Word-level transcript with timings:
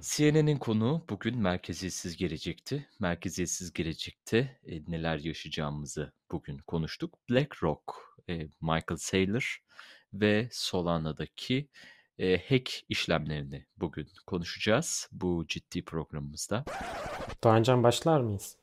CNN'in 0.00 0.56
konu 0.58 1.04
bugün 1.10 1.38
merkeziyetsiz 1.38 2.16
gelecekti. 2.16 2.88
Merkeziyetsiz 3.00 3.72
gelecekte 3.72 4.58
e, 4.66 4.82
neler 4.88 5.18
yaşayacağımızı 5.18 6.12
bugün 6.30 6.58
konuştuk. 6.58 7.18
BlackRock, 7.30 7.82
e, 8.28 8.34
Michael 8.60 8.96
Saylor 8.96 9.58
ve 10.12 10.48
Solana'daki 10.52 11.68
e, 12.18 12.48
hack 12.48 12.70
işlemlerini 12.88 13.66
bugün 13.76 14.08
konuşacağız 14.26 15.08
bu 15.12 15.44
ciddi 15.48 15.84
programımızda. 15.84 16.64
Doğancan 17.44 17.82
başlar 17.82 18.20
mıyız? 18.20 18.56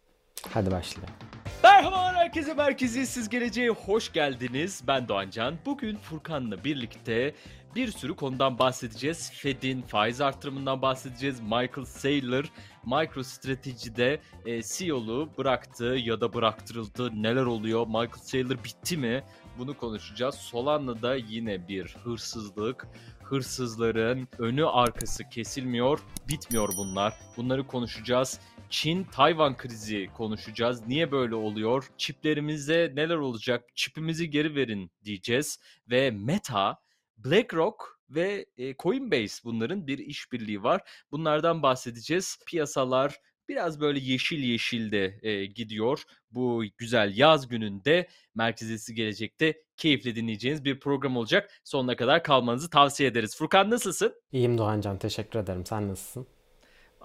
Hadi 0.50 0.72
başlayalım. 0.72 1.16
Merhaba 1.64 2.06
herkese 2.36 2.54
merkeziyetsiz 2.54 3.30
geleceğe 3.30 3.70
hoş 3.70 4.14
geldiniz. 4.14 4.84
Ben 4.88 5.08
Doğancan. 5.08 5.58
Bugün 5.66 5.98
Furkan'la 5.98 6.64
birlikte 6.64 7.34
bir 7.76 7.92
sürü 7.92 8.16
konudan 8.16 8.60
bahsedeceğiz. 8.60 9.32
Fed'in 9.34 9.82
faiz 9.82 10.22
artırımından 10.22 10.82
bahsedeceğiz. 10.82 11.40
Michael 11.42 11.86
Saylor 11.86 12.52
MicroStrategy'de 12.86 14.20
e, 14.46 14.62
CEO'luğu 14.64 15.30
bıraktı 15.38 15.84
ya 15.84 16.22
da 16.22 16.34
bıraktırıldı. 16.34 17.24
Neler 17.24 17.46
oluyor? 17.46 17.88
Michael 17.88 18.24
Saylor 18.24 18.64
bitti 18.64 18.98
mi? 18.98 19.24
Bunu 19.58 19.78
konuşacağız. 19.78 20.36
Solana'da 20.36 21.16
yine 21.16 21.68
bir 21.68 21.96
hırsızlık. 22.04 22.88
Hırsızların 23.24 24.28
önü 24.40 24.66
arkası 24.66 25.30
kesilmiyor. 25.30 26.00
Bitmiyor 26.28 26.70
bunlar. 26.78 27.14
Bunları 27.38 27.68
konuşacağız. 27.68 28.40
Çin-Tayvan 28.70 29.58
krizi 29.58 30.10
konuşacağız. 30.14 30.88
Niye 30.88 31.12
böyle 31.12 31.36
oluyor? 31.36 31.90
Çiplerimizde 31.98 32.92
neler 32.96 33.16
olacak? 33.16 33.64
Çipimizi 33.76 34.30
geri 34.30 34.56
verin 34.56 34.92
diyeceğiz. 35.04 35.60
Ve 35.90 36.12
Meta, 36.12 36.85
BlackRock 37.18 38.00
ve 38.10 38.46
e, 38.58 38.76
Coinbase 38.76 39.44
bunların 39.44 39.88
bir 39.88 39.98
işbirliği 39.98 40.64
var. 40.64 40.82
Bunlardan 41.12 41.64
bahsedeceğiz. 41.64 42.38
Piyasalar 42.48 43.20
biraz 43.50 43.80
böyle 43.80 44.00
yeşil 44.00 44.44
yeşil 44.44 44.92
de 44.92 45.20
e, 45.22 45.46
gidiyor. 45.46 46.04
Bu 46.32 46.64
güzel 46.78 47.18
yaz 47.18 47.48
gününde 47.48 48.08
merkezisi 48.36 48.96
gelecekte 48.96 49.64
keyifle 49.78 50.16
dinleyeceğiniz 50.16 50.66
bir 50.66 50.80
program 50.80 51.18
olacak. 51.18 51.52
Sonuna 51.64 51.96
kadar 51.96 52.24
kalmanızı 52.24 52.70
tavsiye 52.70 53.10
ederiz. 53.10 53.38
Furkan 53.38 53.70
nasılsın? 53.70 54.14
İyiyim 54.32 54.58
Doğancan 54.58 54.98
teşekkür 54.98 55.40
ederim. 55.40 55.66
Sen 55.66 55.88
nasılsın? 55.88 56.28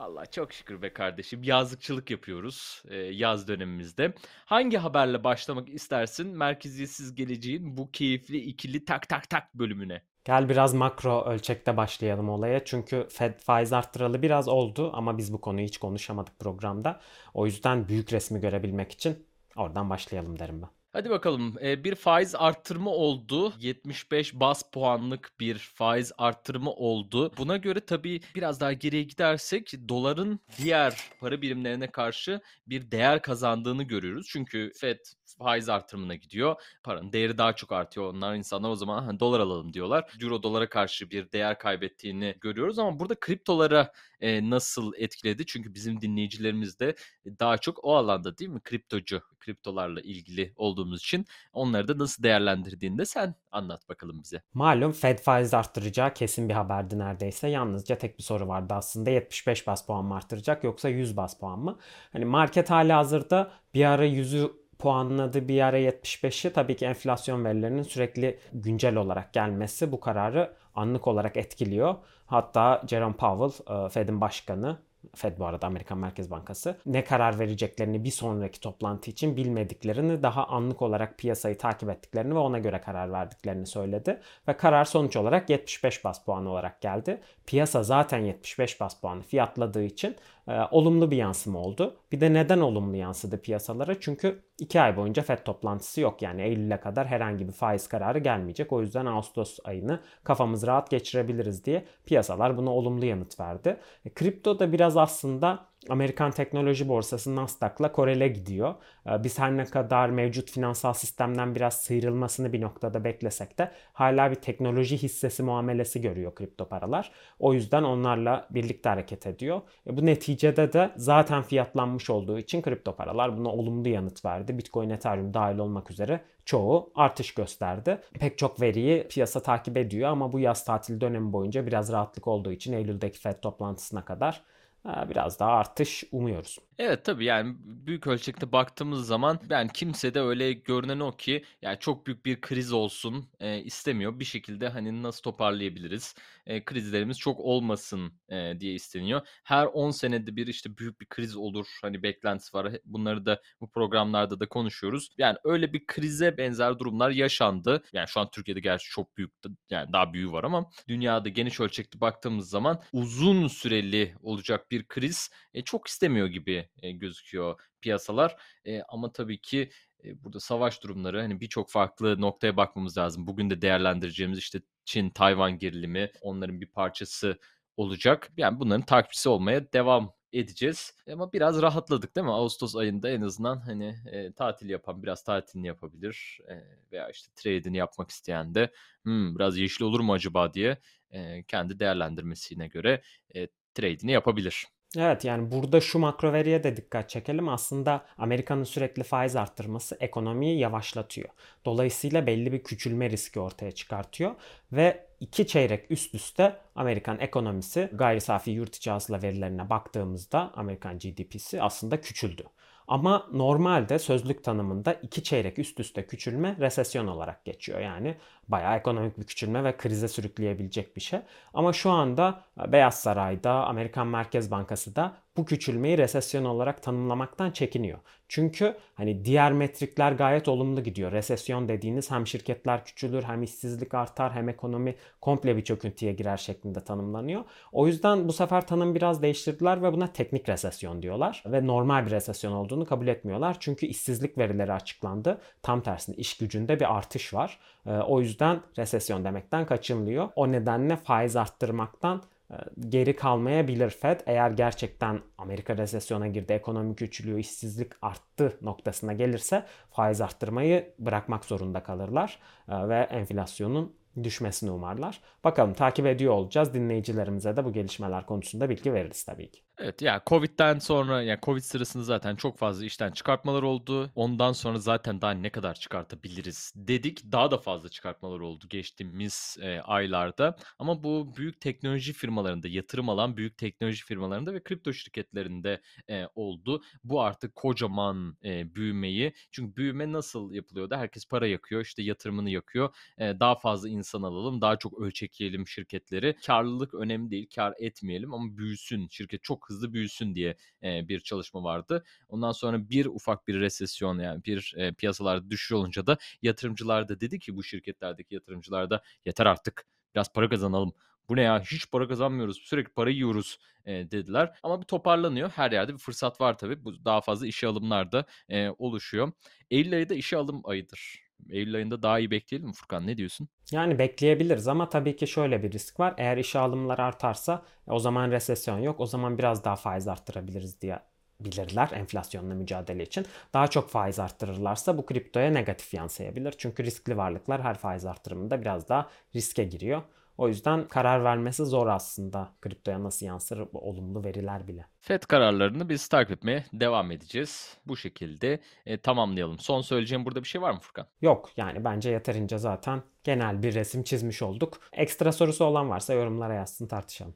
Allah 0.01 0.27
çok 0.27 0.53
şükür 0.53 0.83
be 0.83 0.93
kardeşim. 0.93 1.43
Yazlıkçılık 1.43 2.11
yapıyoruz 2.11 2.83
e, 2.89 2.97
yaz 2.97 3.49
dönemimizde. 3.49 4.15
Hangi 4.45 4.77
haberle 4.77 5.25
başlamak 5.25 5.69
istersin 5.69 6.27
merkeziyetsiz 6.27 7.15
geleceğin 7.15 7.77
bu 7.77 7.91
keyifli 7.91 8.39
ikili 8.39 8.85
tak 8.85 9.09
tak 9.09 9.31
tak 9.31 9.55
bölümüne? 9.55 10.03
Gel 10.25 10.49
biraz 10.49 10.75
makro 10.75 11.25
ölçekte 11.25 11.77
başlayalım 11.77 12.29
olaya. 12.29 12.65
Çünkü 12.65 13.07
Fed 13.11 13.41
faiz 13.41 13.73
arttıralı 13.73 14.23
biraz 14.23 14.49
oldu 14.49 14.91
ama 14.95 15.19
biz 15.19 15.33
bu 15.33 15.41
konuyu 15.41 15.67
hiç 15.67 15.79
konuşamadık 15.79 16.39
programda. 16.39 17.01
O 17.35 17.47
yüzden 17.47 17.89
büyük 17.89 18.13
resmi 18.13 18.41
görebilmek 18.41 18.93
için 18.93 19.27
oradan 19.57 19.91
başlayalım 19.91 20.39
derim 20.39 20.63
ben. 20.63 20.80
Hadi 20.93 21.11
bakalım 21.11 21.57
bir 21.57 21.95
faiz 21.95 22.35
arttırma 22.35 22.91
oldu. 22.91 23.53
75 23.61 24.35
bas 24.35 24.63
puanlık 24.73 25.33
bir 25.41 25.59
faiz 25.59 26.13
arttırma 26.19 26.71
oldu. 26.71 27.33
Buna 27.39 27.57
göre 27.57 27.81
tabii 27.81 28.21
biraz 28.35 28.61
daha 28.61 28.73
geriye 28.73 29.03
gidersek 29.03 29.73
doların 29.89 30.41
diğer 30.59 31.11
para 31.21 31.43
birimlerine 31.43 31.91
karşı 31.91 32.41
bir 32.67 32.91
değer 32.91 33.23
kazandığını 33.23 33.83
görüyoruz. 33.83 34.27
Çünkü 34.31 34.71
Fed 34.81 34.99
faiz 35.39 35.69
artırımına 35.69 36.15
gidiyor. 36.15 36.63
Paranın 36.83 37.13
değeri 37.13 37.39
daha 37.39 37.53
çok 37.53 37.73
artıyor. 37.73 38.15
Onlar 38.15 38.35
insanlar 38.35 38.71
o 38.71 38.77
zaman 38.77 39.03
hani 39.03 39.21
dolar 39.21 39.41
alalım 39.41 39.73
diyorlar. 39.73 40.13
Euro 40.23 40.43
dolara 40.43 40.69
karşı 40.69 41.11
bir 41.11 41.33
değer 41.33 41.59
kaybettiğini 41.59 42.35
görüyoruz 42.41 42.79
ama 42.79 43.01
burada 43.01 43.15
kriptolara 43.21 43.93
e, 44.21 44.51
nasıl 44.51 44.93
etkiledi? 44.97 45.47
Çünkü 45.47 45.75
bizim 45.75 46.01
dinleyicilerimiz 46.01 46.81
de 46.81 46.95
daha 47.27 47.59
çok 47.59 47.85
o 47.85 47.97
alanda 47.97 48.39
değil 48.39 48.51
mi? 48.51 48.61
Kriptocu, 48.61 49.23
kriptolarla 49.39 50.01
ilgili 50.01 50.53
olduğumuz 50.57 51.01
için 51.01 51.27
onları 51.53 51.89
da 51.89 51.99
nasıl 51.99 52.23
değerlendirdiğini 52.23 52.99
de 52.99 53.05
sen 53.05 53.35
anlat 53.53 53.89
bakalım 53.89 54.23
bize. 54.23 54.43
Malum 54.55 54.93
Fed 54.93 55.19
faiz 55.19 55.55
arttıracağı 55.55 56.15
kesin 56.15 56.49
bir 56.49 56.55
haberdi 56.55 56.99
neredeyse. 56.99 57.49
Yalnızca 57.49 57.99
tek 57.99 58.19
bir 58.19 58.23
soru 58.23 58.49
vardı 58.49 58.75
aslında. 58.75 59.11
75 59.11 59.67
bas 59.67 59.87
puan 59.87 60.05
mı 60.05 60.15
arttıracak 60.15 60.65
yoksa 60.65 60.89
100 60.89 61.17
bas 61.17 61.39
puan 61.39 61.59
mı? 61.59 61.79
Hani 62.13 62.25
market 62.25 62.71
hali 62.71 62.93
hazırda 62.93 63.53
bir 63.75 63.85
ara 63.85 64.07
100'ü 64.07 64.60
puanladı 64.81 65.49
bir 65.49 65.61
ara 65.61 65.79
75'i 65.79 66.53
tabii 66.53 66.77
ki 66.77 66.87
enflasyon 66.87 67.45
verilerinin 67.45 67.83
sürekli 67.83 68.39
güncel 68.53 68.97
olarak 68.97 69.33
gelmesi 69.33 69.93
bu 69.93 70.01
kararı 70.01 70.53
anlık 70.75 71.07
olarak 71.07 71.37
etkiliyor. 71.37 71.95
Hatta 72.27 72.83
Jerome 72.87 73.17
Powell, 73.17 73.89
Fed'in 73.89 74.21
başkanı 74.21 74.79
Fed 75.15 75.39
bu 75.39 75.47
arada 75.47 75.67
Amerikan 75.67 75.99
Merkez 75.99 76.31
Bankası 76.31 76.77
ne 76.87 77.05
karar 77.05 77.39
vereceklerini 77.39 78.05
bir 78.05 78.11
sonraki 78.11 78.61
toplantı 78.61 79.11
için 79.11 79.37
bilmediklerini 79.37 80.23
daha 80.23 80.47
anlık 80.47 80.83
olarak 80.83 81.19
piyasayı 81.19 81.59
takip 81.59 81.91
ettiklerini 81.91 82.35
ve 82.35 82.39
ona 82.39 82.59
göre 82.59 82.81
karar 82.81 83.13
verdiklerini 83.13 83.67
söyledi. 83.67 84.21
Ve 84.49 84.57
karar 84.57 84.85
sonuç 84.85 85.17
olarak 85.17 85.51
75 85.51 86.05
bas 86.05 86.25
puan 86.25 86.47
olarak 86.47 86.81
geldi. 86.81 87.21
Piyasa 87.47 87.83
zaten 87.83 88.19
75 88.19 88.81
bas 88.81 89.01
puanı 89.01 89.23
fiyatladığı 89.23 89.85
için 89.85 90.17
e, 90.51 90.69
olumlu 90.71 91.11
bir 91.11 91.17
yansıma 91.17 91.59
oldu. 91.59 91.97
Bir 92.13 92.21
de 92.21 92.33
neden 92.33 92.61
olumlu 92.61 92.97
yansıdı 92.97 93.43
piyasalara? 93.43 94.01
Çünkü 94.01 94.43
2 94.59 94.81
ay 94.81 94.97
boyunca 94.97 95.23
FED 95.23 95.39
toplantısı 95.39 96.01
yok. 96.01 96.23
Yani 96.23 96.43
Eylül'e 96.43 96.81
kadar 96.81 97.07
herhangi 97.07 97.49
bir 97.49 97.53
faiz 97.53 97.89
kararı 97.89 98.19
gelmeyecek. 98.19 98.73
O 98.73 98.81
yüzden 98.81 99.07
Ağustos 99.07 99.59
ayını 99.65 100.01
kafamız 100.25 100.67
rahat 100.67 100.91
geçirebiliriz 100.91 101.65
diye 101.65 101.85
piyasalar 102.07 102.57
buna 102.57 102.71
olumlu 102.71 103.05
yanıt 103.05 103.41
verdi. 103.41 103.77
E, 104.05 104.15
kripto 104.15 104.59
da 104.59 104.73
biraz 104.73 104.97
aslında 104.97 105.70
Amerikan 105.89 106.31
teknoloji 106.31 106.89
borsası 106.89 107.37
Nasdaq'la 107.37 107.93
korele 107.93 108.29
gidiyor. 108.29 108.75
Ee, 109.07 109.25
biz 109.25 109.39
her 109.39 109.57
ne 109.57 109.65
kadar 109.65 110.11
mevcut 110.11 110.51
finansal 110.51 110.93
sistemden 110.93 111.55
biraz 111.55 111.75
sıyrılmasını 111.75 112.53
bir 112.53 112.61
noktada 112.61 113.05
beklesek 113.05 113.59
de 113.59 113.71
hala 113.93 114.31
bir 114.31 114.35
teknoloji 114.35 114.97
hissesi 114.97 115.43
muamelesi 115.43 116.01
görüyor 116.01 116.35
kripto 116.35 116.69
paralar. 116.69 117.13
O 117.39 117.55
yüzden 117.55 117.83
onlarla 117.83 118.47
birlikte 118.51 118.89
hareket 118.89 119.27
ediyor. 119.27 119.61
E, 119.87 119.97
bu 119.97 120.07
neticede 120.07 120.73
de 120.73 120.91
zaten 120.97 121.43
fiyatlanmış 121.43 122.11
olduğu 122.11 122.39
için 122.39 122.63
kripto 122.63 122.97
paralar 122.97 123.39
buna 123.39 123.49
olumlu 123.49 123.89
yanıt 123.89 124.25
verdi. 124.25 124.59
Bitcoin, 124.59 124.91
Ethereum 124.91 125.35
dahil 125.35 125.59
olmak 125.59 125.91
üzere 125.91 126.21
çoğu 126.45 126.93
artış 126.95 127.35
gösterdi. 127.35 127.99
Pek 128.21 128.39
çok 128.39 128.61
veriyi 128.61 129.09
piyasa 129.09 129.41
takip 129.41 129.77
ediyor 129.77 130.11
ama 130.11 130.33
bu 130.33 130.39
yaz 130.39 130.65
tatil 130.65 131.01
dönemi 131.01 131.33
boyunca 131.33 131.67
biraz 131.67 131.93
rahatlık 131.93 132.29
olduğu 132.29 132.53
için 132.53 132.73
Eylül'deki 132.73 133.19
Fed 133.19 133.41
toplantısına 133.43 134.05
kadar 134.05 134.43
biraz 134.85 135.39
daha 135.39 135.51
artış 135.53 136.05
umuyoruz. 136.13 136.59
Evet 136.83 137.05
tabii 137.05 137.25
yani 137.25 137.57
büyük 137.65 138.07
ölçekte 138.07 138.53
baktığımız 138.53 139.07
zaman 139.07 139.41
yani 139.51 139.71
kimse 139.75 140.15
de 140.15 140.21
öyle 140.21 140.53
görünen 140.53 141.01
o 141.01 141.17
ki 141.17 141.45
yani 141.63 141.79
çok 141.81 142.07
büyük 142.07 142.27
bir 142.27 142.41
kriz 142.41 142.73
olsun 142.73 143.29
e, 143.41 143.59
istemiyor. 143.63 144.21
Bir 144.21 144.25
şekilde 144.25 144.69
hani 144.69 145.03
nasıl 145.03 145.23
toparlayabiliriz? 145.23 146.15
E, 146.47 146.65
krizlerimiz 146.65 147.19
çok 147.19 147.41
olmasın 147.41 148.13
e, 148.29 148.61
diye 148.61 148.75
isteniyor. 148.75 149.21
Her 149.45 149.67
10 149.67 149.91
senede 149.91 150.37
bir 150.37 150.47
işte 150.47 150.79
büyük 150.79 151.01
bir 151.01 151.07
kriz 151.07 151.37
olur. 151.37 151.67
Hani 151.83 152.03
beklentisi 152.03 152.57
var. 152.57 152.73
Bunları 152.85 153.27
da 153.27 153.43
bu 153.61 153.71
programlarda 153.71 154.41
da 154.41 154.49
konuşuyoruz. 154.49 155.09
Yani 155.19 155.37
öyle 155.45 155.73
bir 155.73 155.87
krize 155.87 156.37
benzer 156.39 156.79
durumlar 156.79 157.11
yaşandı. 157.11 157.83
Yani 157.93 158.09
şu 158.09 158.21
an 158.21 158.31
Türkiye'de 158.31 158.61
gerçi 158.61 158.91
çok 158.91 159.17
büyük 159.17 159.33
yani 159.71 159.93
daha 159.93 160.13
büyüğü 160.13 160.33
var 160.33 160.45
ama 160.45 160.71
dünyada 160.89 161.29
geniş 161.29 161.61
ölçekte 161.61 162.01
baktığımız 162.01 162.51
zaman 162.51 162.83
uzun 162.93 163.49
süreli 163.49 164.15
olacak 164.23 164.71
bir 164.71 164.89
kriz 164.89 165.31
e, 165.55 165.63
çok 165.63 165.89
istemiyor 165.89 166.27
gibi 166.27 166.70
e, 166.83 166.93
gözüküyor 166.93 167.61
piyasalar. 167.81 168.37
E, 168.65 168.83
ama 168.83 169.13
tabii 169.13 169.41
ki 169.41 169.71
e, 170.05 170.25
burada 170.25 170.41
savaş 170.41 170.83
durumları 170.83 171.21
hani 171.21 171.41
birçok 171.41 171.71
farklı 171.71 172.21
noktaya 172.21 172.57
bakmamız 172.57 172.99
lazım. 172.99 173.27
Bugün 173.27 173.51
de 173.51 173.63
değerlendireceğimiz 173.63 174.39
işte 174.39 174.61
Çin 174.85 175.11
Tayvan 175.11 175.59
gerilimi 175.59 176.11
onların 176.21 176.61
bir 176.61 176.67
parçası 176.67 177.39
olacak. 177.77 178.31
Yani 178.37 178.61
bunların 178.61 178.85
takipçisi 178.87 179.29
olmaya 179.29 179.73
devam 179.73 180.13
edeceğiz. 180.33 180.95
Ama 181.13 181.33
biraz 181.33 181.63
rahatladık 181.63 182.17
değil 182.17 182.25
mi? 182.25 182.33
Ağustos 182.33 182.77
ayında 182.77 183.11
en 183.11 183.23
azından 183.23 183.61
hani 183.61 183.97
e, 184.13 184.33
tatil 184.33 184.69
yapan 184.71 185.03
biraz 185.03 185.25
tatilini 185.25 185.67
yapabilir 185.67 186.39
e, 186.49 186.55
veya 186.93 187.11
işte 187.11 187.33
trade'ini 187.37 187.77
yapmak 187.77 188.11
isteyen 188.11 188.55
de 188.55 188.73
hmm, 189.03 189.35
biraz 189.37 189.59
yeşil 189.59 189.85
olur 189.85 190.01
mu 190.01 190.13
acaba 190.13 190.55
diye 190.55 190.79
e, 191.11 191.43
kendi 191.43 191.79
değerlendirmesine 191.79 192.69
göre 192.69 193.03
e, 193.35 193.49
trade'ini 193.75 194.13
yapabilir. 194.13 194.67
Evet 194.99 195.25
yani 195.25 195.51
burada 195.51 195.81
şu 195.81 195.99
makro 195.99 196.33
veriye 196.33 196.65
de 196.65 196.77
dikkat 196.77 197.11
çekelim. 197.11 197.49
Aslında 197.49 198.05
Amerika'nın 198.19 198.65
sürekli 198.65 199.03
faiz 199.03 199.37
arttırması 199.37 199.97
ekonomiyi 200.01 200.59
yavaşlatıyor. 200.59 201.29
Dolayısıyla 201.65 202.27
belli 202.27 202.53
bir 202.53 202.63
küçülme 202.63 203.11
riski 203.11 203.41
ortaya 203.41 203.73
çıkartıyor 203.73 204.35
ve 204.73 205.07
iki 205.21 205.47
çeyrek 205.47 205.91
üst 205.91 206.15
üste 206.15 206.57
Amerikan 206.75 207.21
ekonomisi 207.21 207.91
gayri 207.93 208.21
safi 208.21 208.51
yurt 208.51 208.77
içi 208.77 208.91
hasıla 208.91 209.23
verilerine 209.23 209.71
baktığımızda 209.71 210.53
Amerikan 210.55 210.99
GDP'si 210.99 211.63
aslında 211.63 212.01
küçüldü. 212.01 212.45
Ama 212.89 213.27
normalde 213.33 213.99
sözlük 213.99 214.45
tanımında 214.45 214.93
iki 214.93 215.23
çeyrek 215.23 215.59
üst 215.59 215.81
üste 215.81 216.07
küçülme 216.07 216.57
resesyon 216.61 217.07
olarak 217.07 217.45
geçiyor. 217.45 217.81
Yani 217.81 218.17
bayağı 218.51 218.77
ekonomik 218.77 219.19
bir 219.19 219.25
küçülme 219.25 219.65
ve 219.65 219.77
krize 219.77 220.09
sürükleyebilecek 220.09 220.97
bir 220.97 221.01
şey. 221.01 221.21
Ama 221.55 221.73
şu 221.73 221.91
anda 221.91 222.45
Beyaz 222.57 223.01
Saray'da, 223.01 223.53
Amerikan 223.67 224.07
Merkez 224.07 224.51
Bankası 224.51 224.97
da 224.97 225.17
bu 225.37 225.45
küçülmeyi 225.45 225.99
resesyon 225.99 226.45
olarak 226.45 226.83
tanımlamaktan 226.83 227.51
çekiniyor. 227.51 227.99
Çünkü 228.29 228.77
hani 228.95 229.25
diğer 229.25 229.53
metrikler 229.53 230.13
gayet 230.13 230.49
olumlu 230.49 230.83
gidiyor. 230.83 231.13
Resesyon 231.13 231.69
dediğiniz 231.69 232.11
hem 232.11 232.27
şirketler 232.27 232.85
küçülür 232.85 233.23
hem 233.23 233.43
işsizlik 233.43 233.95
artar 233.95 234.33
hem 234.33 234.49
ekonomi 234.49 234.95
komple 235.21 235.57
bir 235.57 235.65
çöküntüye 235.65 236.13
girer 236.13 236.37
şeklinde 236.37 236.81
tanımlanıyor. 236.81 237.45
O 237.73 237.87
yüzden 237.87 238.29
bu 238.29 238.33
sefer 238.33 238.67
tanım 238.67 238.95
biraz 238.95 239.23
değiştirdiler 239.23 239.83
ve 239.83 239.93
buna 239.93 240.13
teknik 240.13 240.49
resesyon 240.49 241.03
diyorlar. 241.03 241.43
Ve 241.47 241.67
normal 241.67 242.07
bir 242.07 242.11
resesyon 242.11 242.53
olduğunu 242.53 242.87
kabul 242.87 243.07
etmiyorlar. 243.07 243.57
Çünkü 243.61 243.87
işsizlik 243.87 244.39
verileri 244.39 244.73
açıklandı. 244.73 245.41
Tam 245.63 245.81
tersine 245.81 246.17
iş 246.17 246.37
gücünde 246.37 246.81
bir 246.81 246.97
artış 246.97 247.35
var. 247.35 247.59
Ee, 247.87 247.91
o 247.91 248.21
yüzden 248.21 248.61
resesyon 248.79 249.25
demekten 249.25 249.67
kaçınılıyor. 249.67 250.29
O 250.37 250.53
nedenle 250.53 250.97
faiz 250.97 251.37
arttırmaktan 251.37 252.23
e, 252.51 252.55
geri 252.89 253.17
kalmayabilir 253.17 253.91
Fed. 253.91 254.21
Eğer 254.27 254.51
gerçekten 254.51 255.21
Amerika 255.39 255.77
resesyona 255.77 256.27
girdi, 256.27 256.53
ekonomi 256.53 256.97
küçülüyor, 256.97 257.39
işsizlik 257.39 257.93
arttı 258.03 258.59
noktasına 258.63 259.13
gelirse 259.13 259.65
faiz 259.91 260.21
arttırmayı 260.21 260.95
bırakmak 260.99 261.45
zorunda 261.45 261.83
kalırlar 261.83 262.39
e, 262.69 262.89
ve 262.89 262.99
enflasyonun 262.99 263.97
düşmesini 264.23 264.71
umarlar. 264.71 265.21
Bakalım 265.45 265.75
takip 265.75 266.07
ediyor 266.07 266.33
olacağız. 266.33 266.75
Dinleyicilerimize 266.75 267.57
de 267.57 267.65
bu 267.65 267.73
gelişmeler 267.73 268.27
konusunda 268.27 268.69
bilgi 268.69 268.93
veririz 268.93 269.25
tabii 269.25 269.51
ki. 269.51 269.61
Evet 269.83 270.03
ya 270.03 270.23
Covid'den 270.27 270.79
sonra 270.79 271.23
ya 271.23 271.39
Covid 271.43 271.61
sırasında 271.63 272.05
zaten 272.05 272.37
çok 272.37 272.59
fazla 272.59 272.85
işten 272.85 273.11
çıkartmalar 273.11 273.63
oldu. 273.63 274.11
Ondan 274.15 274.53
sonra 274.53 274.79
zaten 274.79 275.21
daha 275.21 275.31
ne 275.31 275.51
kadar 275.51 275.75
çıkartabiliriz 275.75 276.73
dedik. 276.77 277.33
Daha 277.33 277.51
da 277.51 277.59
fazla 277.59 277.89
çıkartmalar 277.89 278.41
oldu 278.41 278.65
geçtiğimiz 278.69 279.57
e, 279.61 279.81
aylarda. 279.81 280.57
Ama 280.79 281.05
bu 281.05 281.37
büyük 281.37 281.61
teknoloji 281.61 282.13
firmalarında, 282.13 282.69
yatırım 282.69 283.09
alan 283.09 283.37
büyük 283.37 283.59
teknoloji 283.59 284.05
firmalarında 284.05 284.55
ve 284.55 284.63
kripto 284.63 284.93
şirketlerinde 284.93 285.81
e, 286.11 286.25
oldu. 286.35 286.83
Bu 287.05 287.23
artık 287.23 287.57
kocaman 287.57 288.37
e, 288.45 288.75
büyümeyi. 288.75 289.33
Çünkü 289.51 289.77
büyüme 289.77 290.13
nasıl 290.13 290.53
yapılıyordu? 290.53 290.95
Herkes 290.97 291.27
para 291.27 291.47
yakıyor, 291.47 291.83
işte 291.83 292.03
yatırımını 292.03 292.51
yakıyor. 292.51 292.95
E, 293.19 293.41
daha 293.41 293.55
fazla 293.55 293.89
insan 293.89 294.23
alalım, 294.23 294.61
daha 294.61 294.77
çok 294.77 295.01
ölçekleyelim 295.01 295.69
şirketleri. 295.69 296.37
Karlılık 296.47 296.95
önemli 296.95 297.31
değil, 297.31 297.49
kar 297.55 297.75
etmeyelim 297.79 298.35
ama 298.35 298.57
büyüsün. 298.57 299.09
Şirket 299.09 299.43
çok 299.43 299.70
hızlı 299.71 299.93
büyüsün 299.93 300.35
diye 300.35 300.57
e, 300.83 301.09
bir 301.09 301.21
çalışma 301.21 301.65
vardı. 301.65 302.05
Ondan 302.29 302.53
sonra 302.53 302.91
bir 302.91 303.07
ufak 303.07 303.49
bir 303.49 303.61
resesyon 303.61 304.19
yani 304.19 304.45
bir 304.45 304.75
e, 304.77 304.93
piyasalarda 304.93 305.51
düşüş 305.51 305.73
olunca 305.73 306.07
da 306.07 306.19
yatırımcılar 306.43 307.09
da 307.09 307.21
dedi 307.21 307.39
ki 307.39 307.57
bu 307.57 307.63
şirketlerdeki 307.63 308.35
yatırımcılar 308.35 308.91
da 308.91 309.03
yeter 309.25 309.47
artık 309.47 309.87
biraz 310.15 310.33
para 310.33 310.49
kazanalım. 310.49 310.93
Bu 311.29 311.37
ne 311.37 311.43
ya 311.43 311.61
hiç 311.61 311.91
para 311.91 312.09
kazanmıyoruz 312.09 312.59
sürekli 312.59 312.93
para 312.93 313.11
yiyoruz 313.11 313.59
e, 313.85 313.93
dediler. 313.93 314.59
Ama 314.63 314.81
bir 314.81 314.87
toparlanıyor. 314.87 315.51
Her 315.51 315.73
yerde 315.73 315.93
bir 315.93 315.99
fırsat 315.99 316.41
var 316.41 316.59
tabii. 316.59 316.85
Bu 316.85 317.05
daha 317.05 317.21
fazla 317.21 317.47
işe 317.47 317.67
alımlar 317.67 318.13
da 318.13 318.27
e, 318.49 318.69
oluşuyor. 318.71 319.33
Eylül 319.71 319.95
ayı 319.95 320.09
da 320.09 320.15
işe 320.15 320.37
alım 320.37 320.61
ayıdır. 320.65 321.30
Eylül 321.53 321.75
ayında 321.75 322.03
daha 322.03 322.19
iyi 322.19 322.31
bekleyelim 322.31 322.73
Furkan? 322.73 323.07
Ne 323.07 323.17
diyorsun? 323.17 323.49
Yani 323.71 323.99
bekleyebiliriz 323.99 324.69
ama 324.69 324.89
tabii 324.89 325.17
ki 325.17 325.27
şöyle 325.27 325.63
bir 325.63 325.73
risk 325.73 326.01
var. 326.01 326.15
Eğer 326.19 326.37
işe 326.37 326.59
alımlar 326.59 326.99
artarsa 326.99 327.63
o 327.87 327.99
zaman 327.99 328.31
resesyon 328.31 328.79
yok. 328.79 329.01
O 329.01 329.07
zaman 329.07 329.39
biraz 329.39 329.65
daha 329.65 329.77
faiz 329.77 330.09
arttırabiliriz 330.09 330.81
diye 330.81 330.99
bilirler 331.41 331.91
enflasyonla 331.93 332.55
mücadele 332.55 333.03
için. 333.03 333.27
Daha 333.55 333.69
çok 333.69 333.91
faiz 333.91 334.19
arttırırlarsa 334.19 334.99
bu 334.99 335.07
kriptoya 335.07 335.51
negatif 335.51 335.95
yansıyabilir. 335.95 336.55
Çünkü 336.59 336.85
riskli 336.85 337.17
varlıklar 337.17 337.63
her 337.63 337.79
faiz 337.79 338.05
arttırımında 338.05 338.61
biraz 338.61 338.89
daha 338.89 339.11
riske 339.35 339.65
giriyor. 339.65 340.03
O 340.39 340.49
yüzden 340.49 340.89
karar 340.89 341.25
vermesi 341.25 341.65
zor 341.65 341.87
aslında 341.87 342.53
kriptoya 342.61 343.03
nasıl 343.03 343.27
yansır 343.27 343.59
olumlu 343.73 344.25
veriler 344.25 344.69
bile. 344.69 344.87
FED 345.01 345.23
kararlarını 345.23 345.89
biz 345.89 346.09
takip 346.09 346.31
etmeye 346.31 346.65
devam 346.73 347.11
edeceğiz. 347.11 347.79
Bu 347.87 347.97
şekilde 347.97 348.61
e, 348.87 348.99
tamamlayalım. 348.99 349.59
Son 349.59 349.81
söyleyeceğim 349.81 350.25
burada 350.25 350.43
bir 350.43 350.49
şey 350.49 350.63
var 350.63 350.73
mı 350.73 350.81
Furkan? 350.81 351.07
Yok 351.21 351.51
yani 351.57 351.85
bence 351.85 352.11
yeterince 352.11 352.59
zaten 352.59 353.03
genel 353.25 353.63
bir 353.63 353.75
resim 353.75 354.03
çizmiş 354.03 354.43
olduk. 354.43 354.81
Ekstra 354.93 355.33
sorusu 355.33 355.65
olan 355.65 355.91
varsa 355.91 356.15
yorumlara 356.15 356.55
yazsın 356.55 356.87
tartışalım. 356.87 357.35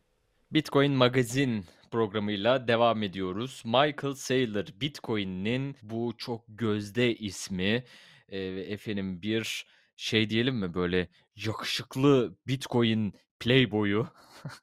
Bitcoin 0.52 0.92
Magazin 0.92 1.64
programıyla 1.90 2.68
devam 2.68 3.02
ediyoruz. 3.02 3.62
Michael 3.64 4.14
Saylor 4.14 4.66
Bitcoin'in 4.80 5.76
bu 5.82 6.14
çok 6.18 6.44
gözde 6.48 7.14
ismi 7.14 7.84
e, 8.28 8.38
efendim 8.46 9.22
bir 9.22 9.66
şey 9.96 10.30
diyelim 10.30 10.56
mi 10.56 10.74
böyle 10.74 11.08
yakışıklı 11.36 12.34
Bitcoin 12.46 13.14
playboyu 13.40 14.06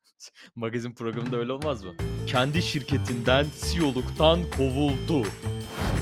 magazin 0.56 0.94
programında 0.94 1.38
öyle 1.38 1.52
olmaz 1.52 1.84
mı? 1.84 1.94
Kendi 2.28 2.62
şirketinden 2.62 3.46
CEO'luktan 3.62 4.40
kovuldu. 4.58 5.28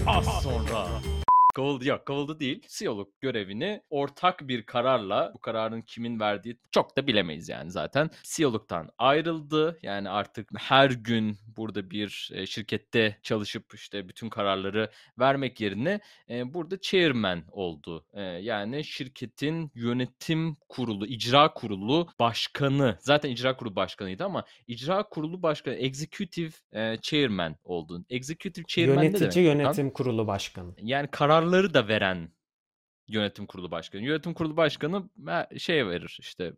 Az 0.08 0.44
sonra. 0.44 0.88
Kovuldu 1.56 1.86
yok 1.86 2.06
kovuldu 2.06 2.40
değil. 2.40 2.62
CEO'luk 2.68 3.22
görevini 3.22 3.82
ortak 3.90 4.48
bir 4.48 4.64
kararla 4.64 5.32
bu 5.36 5.40
kararın 5.40 5.82
kimin 5.82 6.20
verdiği 6.20 6.58
çok 6.72 6.98
da 6.98 7.08
bilemeyiz 7.08 7.50
yani 7.50 7.72
zaten. 7.72 8.10
CEO'luktan 8.24 8.90
ayrıldı. 8.98 9.80
Yani 9.82 10.10
artık 10.10 10.50
her 10.58 10.90
gün 10.92 11.38
burada 11.58 11.90
bir 11.90 12.30
e, 12.34 12.46
şirkette 12.46 13.18
çalışıp 13.24 13.74
işte 13.74 14.10
bütün 14.10 14.30
kararları 14.30 14.92
vermek 15.20 15.62
yerine 15.62 16.00
e, 16.30 16.54
burada 16.54 16.82
chairman 16.82 17.44
oldu. 17.52 18.06
E, 18.14 18.22
yani 18.22 18.84
şirketin 18.84 19.72
yönetim 19.76 20.58
kurulu, 20.70 21.08
icra 21.08 21.54
kurulu 21.54 22.08
başkanı. 22.20 22.98
Zaten 23.00 23.30
icra 23.30 23.58
kurulu 23.58 23.76
başkanıydı 23.76 24.26
ama 24.26 24.44
icra 24.68 25.04
kurulu 25.04 25.44
başkanı 25.44 25.76
executive 25.76 26.52
chairman 27.02 27.56
oldu. 27.64 28.06
Executive 28.10 28.66
chairman 28.68 29.04
Yönetici 29.04 29.30
ne 29.30 29.50
demek? 29.50 29.66
yönetim 29.66 29.90
kurulu 29.90 30.28
başkanı. 30.28 30.74
Yani 30.82 31.08
kararları 31.50 31.74
da 31.74 31.88
veren 31.88 32.30
yönetim 33.08 33.46
kurulu 33.46 33.72
başkanı. 33.72 34.02
Yönetim 34.02 34.34
kurulu 34.34 34.58
başkanı 34.58 35.10
şey 35.58 35.88
verir 35.88 36.18
işte 36.22 36.54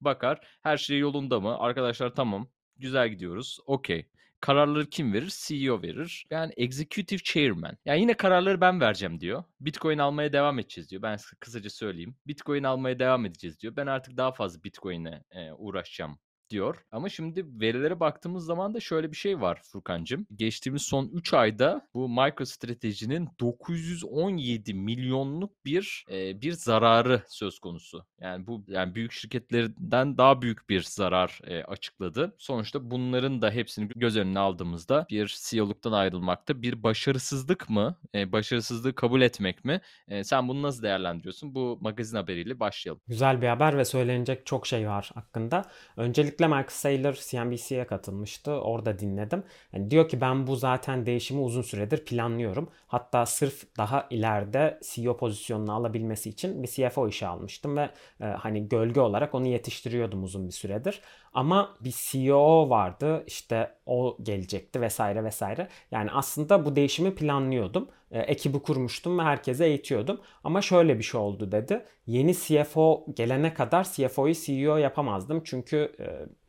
bakar 0.00 0.40
her 0.62 0.76
şey 0.76 0.98
yolunda 0.98 1.40
mı? 1.40 1.58
Arkadaşlar 1.58 2.14
tamam 2.14 2.48
güzel 2.76 3.08
gidiyoruz 3.08 3.58
okey. 3.66 4.06
Kararları 4.40 4.86
kim 4.90 5.12
verir? 5.12 5.32
CEO 5.46 5.82
verir. 5.82 6.26
Yani 6.30 6.52
executive 6.56 7.20
chairman. 7.24 7.76
Yani 7.84 8.00
yine 8.00 8.14
kararları 8.14 8.60
ben 8.60 8.80
vereceğim 8.80 9.20
diyor. 9.20 9.44
Bitcoin 9.60 9.98
almaya 9.98 10.32
devam 10.32 10.58
edeceğiz 10.58 10.90
diyor. 10.90 11.02
Ben 11.02 11.18
kısaca 11.40 11.70
söyleyeyim. 11.70 12.16
Bitcoin 12.26 12.62
almaya 12.62 12.98
devam 12.98 13.26
edeceğiz 13.26 13.60
diyor. 13.60 13.76
Ben 13.76 13.86
artık 13.86 14.16
daha 14.16 14.32
fazla 14.32 14.64
Bitcoin'e 14.64 15.24
e, 15.30 15.52
uğraşacağım 15.52 16.18
diyor. 16.52 16.76
Ama 16.92 17.08
şimdi 17.08 17.46
verilere 17.60 18.00
baktığımız 18.00 18.44
zaman 18.44 18.74
da 18.74 18.80
şöyle 18.80 19.10
bir 19.10 19.16
şey 19.16 19.40
var 19.40 19.60
Furkancığım. 19.62 20.26
Geçtiğimiz 20.36 20.82
son 20.82 21.10
3 21.12 21.34
ayda 21.34 21.88
bu 21.94 22.08
MicroStrategy'nin 22.08 23.28
917 23.40 24.74
milyonluk 24.74 25.64
bir 25.64 26.04
e, 26.10 26.42
bir 26.42 26.52
zararı 26.52 27.22
söz 27.28 27.58
konusu. 27.58 28.06
Yani 28.20 28.46
bu 28.46 28.64
yani 28.68 28.94
büyük 28.94 29.12
şirketlerden 29.12 30.18
daha 30.18 30.42
büyük 30.42 30.68
bir 30.68 30.82
zarar 30.82 31.40
e, 31.44 31.64
açıkladı. 31.64 32.34
Sonuçta 32.38 32.90
bunların 32.90 33.42
da 33.42 33.50
hepsini 33.50 33.88
göz 33.88 34.16
önüne 34.16 34.38
aldığımızda 34.38 35.06
bir 35.10 35.38
CEO'luktan 35.42 35.92
ayrılmakta 35.92 36.62
bir 36.62 36.82
başarısızlık 36.82 37.70
mı? 37.70 37.96
E, 38.14 38.32
başarısızlığı 38.32 38.94
kabul 38.94 39.20
etmek 39.20 39.64
mi? 39.64 39.80
E, 40.08 40.24
sen 40.24 40.48
bunu 40.48 40.62
nasıl 40.62 40.82
değerlendiriyorsun? 40.82 41.54
Bu 41.54 41.78
magazin 41.80 42.16
haberiyle 42.16 42.60
başlayalım. 42.60 43.02
Güzel 43.08 43.42
bir 43.42 43.46
haber 43.46 43.78
ve 43.78 43.84
söylenecek 43.84 44.46
çok 44.46 44.66
şey 44.66 44.88
var 44.88 45.10
hakkında. 45.14 45.64
Öncelikle 45.96 46.41
Özellikle 46.42 46.56
Michael 46.56 46.70
Saylor 46.70 47.14
CNBC'ye 47.14 47.86
katılmıştı. 47.86 48.52
Orada 48.52 48.98
dinledim. 48.98 49.42
Yani 49.72 49.90
diyor 49.90 50.08
ki 50.08 50.20
ben 50.20 50.46
bu 50.46 50.56
zaten 50.56 51.06
değişimi 51.06 51.40
uzun 51.40 51.62
süredir 51.62 52.04
planlıyorum. 52.04 52.68
Hatta 52.86 53.26
sırf 53.26 53.76
daha 53.78 54.06
ileride 54.10 54.78
CEO 54.82 55.16
pozisyonunu 55.16 55.72
alabilmesi 55.72 56.30
için 56.30 56.62
bir 56.62 56.68
CFO 56.68 57.08
işe 57.08 57.26
almıştım 57.26 57.76
ve 57.76 57.90
e, 58.20 58.24
hani 58.24 58.68
gölge 58.68 59.00
olarak 59.00 59.34
onu 59.34 59.46
yetiştiriyordum 59.46 60.24
uzun 60.24 60.46
bir 60.48 60.52
süredir. 60.52 61.00
Ama 61.34 61.76
bir 61.80 61.94
CEO 61.96 62.70
vardı 62.70 63.24
işte 63.26 63.74
o 63.86 64.16
gelecekti 64.22 64.80
vesaire 64.80 65.24
vesaire. 65.24 65.68
Yani 65.90 66.10
aslında 66.10 66.64
bu 66.64 66.76
değişimi 66.76 67.14
planlıyordum. 67.14 67.88
E, 68.10 68.20
ekibi 68.20 68.58
kurmuştum 68.58 69.18
ve 69.18 69.22
herkese 69.22 69.66
eğitiyordum. 69.66 70.20
Ama 70.44 70.62
şöyle 70.62 70.98
bir 70.98 71.02
şey 71.02 71.20
oldu 71.20 71.52
dedi. 71.52 71.84
Yeni 72.06 72.34
CFO 72.34 73.06
gelene 73.14 73.54
kadar 73.54 73.84
CFO'yu 73.92 74.34
CEO 74.34 74.76
yapamazdım. 74.76 75.42
Çünkü 75.44 75.92
e, 76.00 76.06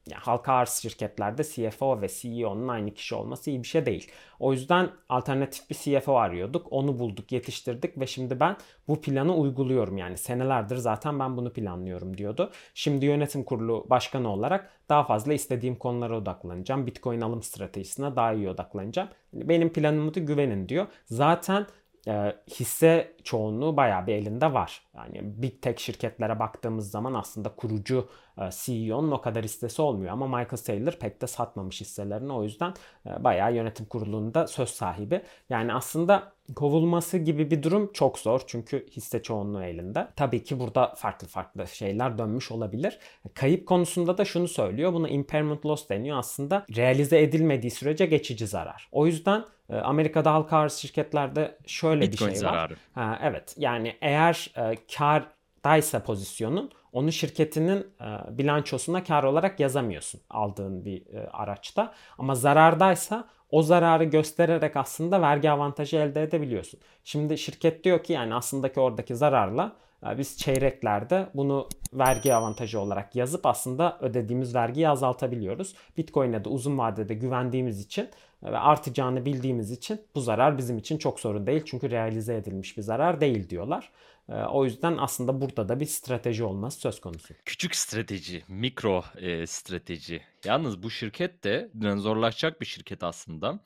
yani 0.09 0.21
halka 0.21 0.53
arz 0.53 0.69
şirketlerde 0.69 1.43
CFO 1.43 2.01
ve 2.01 2.07
CEO'nun 2.09 2.67
aynı 2.67 2.93
kişi 2.93 3.15
olması 3.15 3.49
iyi 3.49 3.63
bir 3.63 3.67
şey 3.67 3.85
değil. 3.85 4.11
O 4.39 4.53
yüzden 4.53 4.89
alternatif 5.09 5.69
bir 5.69 5.75
CFO 5.75 6.15
arıyorduk. 6.17 6.67
Onu 6.71 6.99
bulduk, 6.99 7.31
yetiştirdik 7.31 7.99
ve 7.99 8.07
şimdi 8.07 8.39
ben 8.39 8.57
bu 8.87 9.01
planı 9.01 9.35
uyguluyorum. 9.35 9.97
Yani 9.97 10.17
senelerdir 10.17 10.77
zaten 10.77 11.19
ben 11.19 11.37
bunu 11.37 11.53
planlıyorum 11.53 12.17
diyordu. 12.17 12.51
Şimdi 12.73 13.05
yönetim 13.05 13.43
kurulu 13.43 13.87
başkanı 13.89 14.29
olarak 14.29 14.69
daha 14.89 15.03
fazla 15.03 15.33
istediğim 15.33 15.75
konulara 15.75 16.17
odaklanacağım. 16.17 16.87
Bitcoin 16.87 17.21
alım 17.21 17.43
stratejisine 17.43 18.15
daha 18.15 18.33
iyi 18.33 18.49
odaklanacağım. 18.49 19.09
Benim 19.33 19.73
planımı 19.73 20.13
da 20.13 20.19
güvenin 20.19 20.69
diyor. 20.69 20.87
Zaten 21.05 21.67
e, 22.07 22.35
hisse 22.49 23.15
çoğunluğu 23.23 23.77
bayağı 23.77 24.07
bir 24.07 24.13
elinde 24.13 24.53
var. 24.53 24.81
Yani 24.95 25.21
big 25.23 25.61
tech 25.61 25.79
şirketlere 25.79 26.39
baktığımız 26.39 26.91
zaman 26.91 27.13
aslında 27.13 27.49
kurucu 27.55 28.09
e, 28.37 28.49
CEO'nun 28.51 29.11
o 29.11 29.21
kadar 29.21 29.43
hissesi 29.43 29.81
olmuyor. 29.81 30.11
Ama 30.11 30.27
Michael 30.27 30.57
Saylor 30.57 30.91
pek 30.91 31.21
de 31.21 31.27
satmamış 31.27 31.81
hisselerini. 31.81 32.33
O 32.33 32.43
yüzden 32.43 32.73
e, 33.05 33.23
bayağı 33.23 33.55
yönetim 33.55 33.85
kurulunda 33.85 34.47
söz 34.47 34.69
sahibi. 34.69 35.21
Yani 35.49 35.73
aslında 35.73 36.33
kovulması 36.55 37.17
gibi 37.17 37.51
bir 37.51 37.63
durum 37.63 37.91
çok 37.93 38.19
zor. 38.19 38.41
Çünkü 38.47 38.85
hisse 38.91 39.21
çoğunluğu 39.21 39.63
elinde. 39.63 40.07
Tabii 40.15 40.43
ki 40.43 40.59
burada 40.59 40.93
farklı 40.95 41.27
farklı 41.27 41.67
şeyler 41.67 42.17
dönmüş 42.17 42.51
olabilir. 42.51 42.99
Kayıp 43.33 43.67
konusunda 43.67 44.17
da 44.17 44.25
şunu 44.25 44.47
söylüyor. 44.47 44.93
Buna 44.93 45.09
impairment 45.09 45.65
loss 45.65 45.89
deniyor. 45.89 46.17
Aslında 46.17 46.65
realize 46.75 47.21
edilmediği 47.21 47.71
sürece 47.71 48.05
geçici 48.05 48.47
zarar. 48.47 48.89
O 48.91 49.05
yüzden 49.05 49.45
e, 49.69 49.75
Amerika'da 49.75 50.33
halka 50.33 50.57
arz 50.57 50.73
şirketlerde 50.73 51.57
şöyle 51.65 52.01
Bitcoin 52.01 52.31
bir 52.31 52.35
şey 52.35 52.45
var. 52.45 52.51
zararı. 52.51 52.75
Ha, 52.93 53.19
evet 53.23 53.55
yani 53.57 53.95
eğer 54.01 54.51
e, 54.57 54.77
kardaysa 54.95 56.03
pozisyonun 56.03 56.71
onu 56.91 57.11
şirketinin 57.11 57.87
e, 58.01 58.37
bilançosuna 58.37 59.03
kar 59.03 59.23
olarak 59.23 59.59
yazamıyorsun 59.59 60.21
aldığın 60.29 60.85
bir 60.85 61.15
e, 61.15 61.27
araçta. 61.27 61.93
Ama 62.17 62.35
zarardaysa 62.35 63.27
o 63.53 63.61
zararı 63.63 64.03
göstererek 64.03 64.77
aslında 64.77 65.21
vergi 65.21 65.51
avantajı 65.51 65.97
elde 65.97 66.23
edebiliyorsun. 66.23 66.79
Şimdi 67.03 67.37
şirket 67.37 67.83
diyor 67.83 68.03
ki 68.03 68.13
yani 68.13 68.35
aslında 68.35 68.71
ki 68.71 68.79
oradaki 68.79 69.15
zararla 69.15 69.75
e, 70.05 70.17
biz 70.17 70.37
çeyreklerde 70.37 71.27
bunu 71.33 71.67
vergi 71.93 72.35
avantajı 72.35 72.79
olarak 72.79 73.15
yazıp 73.15 73.45
aslında 73.45 73.97
ödediğimiz 74.01 74.55
vergiyi 74.55 74.89
azaltabiliyoruz. 74.89 75.75
Bitcoin'e 75.97 76.45
de 76.45 76.49
uzun 76.49 76.77
vadede 76.77 77.13
güvendiğimiz 77.13 77.79
için 77.79 78.09
ve 78.43 78.57
artacağını 78.57 79.25
bildiğimiz 79.25 79.71
için 79.71 80.01
bu 80.15 80.21
zarar 80.21 80.57
bizim 80.57 80.77
için 80.77 80.97
çok 80.97 81.19
sorun 81.19 81.47
değil. 81.47 81.63
Çünkü 81.65 81.91
realize 81.91 82.35
edilmiş 82.35 82.77
bir 82.77 82.81
zarar 82.81 83.21
değil 83.21 83.49
diyorlar. 83.49 83.91
E, 84.29 84.33
o 84.33 84.65
yüzden 84.65 84.97
aslında 84.97 85.41
burada 85.41 85.69
da 85.69 85.79
bir 85.79 85.85
strateji 85.85 86.43
olması 86.43 86.79
söz 86.79 87.01
konusu. 87.01 87.33
Küçük 87.45 87.75
strateji, 87.75 88.43
mikro 88.47 89.03
e, 89.17 89.47
strateji. 89.47 90.21
Yalnız 90.45 90.83
bu 90.83 90.89
şirket 90.89 91.43
de 91.43 91.71
dinozorlaşacak 91.81 92.61
bir 92.61 92.65
şirket 92.65 93.03
aslında. 93.03 93.59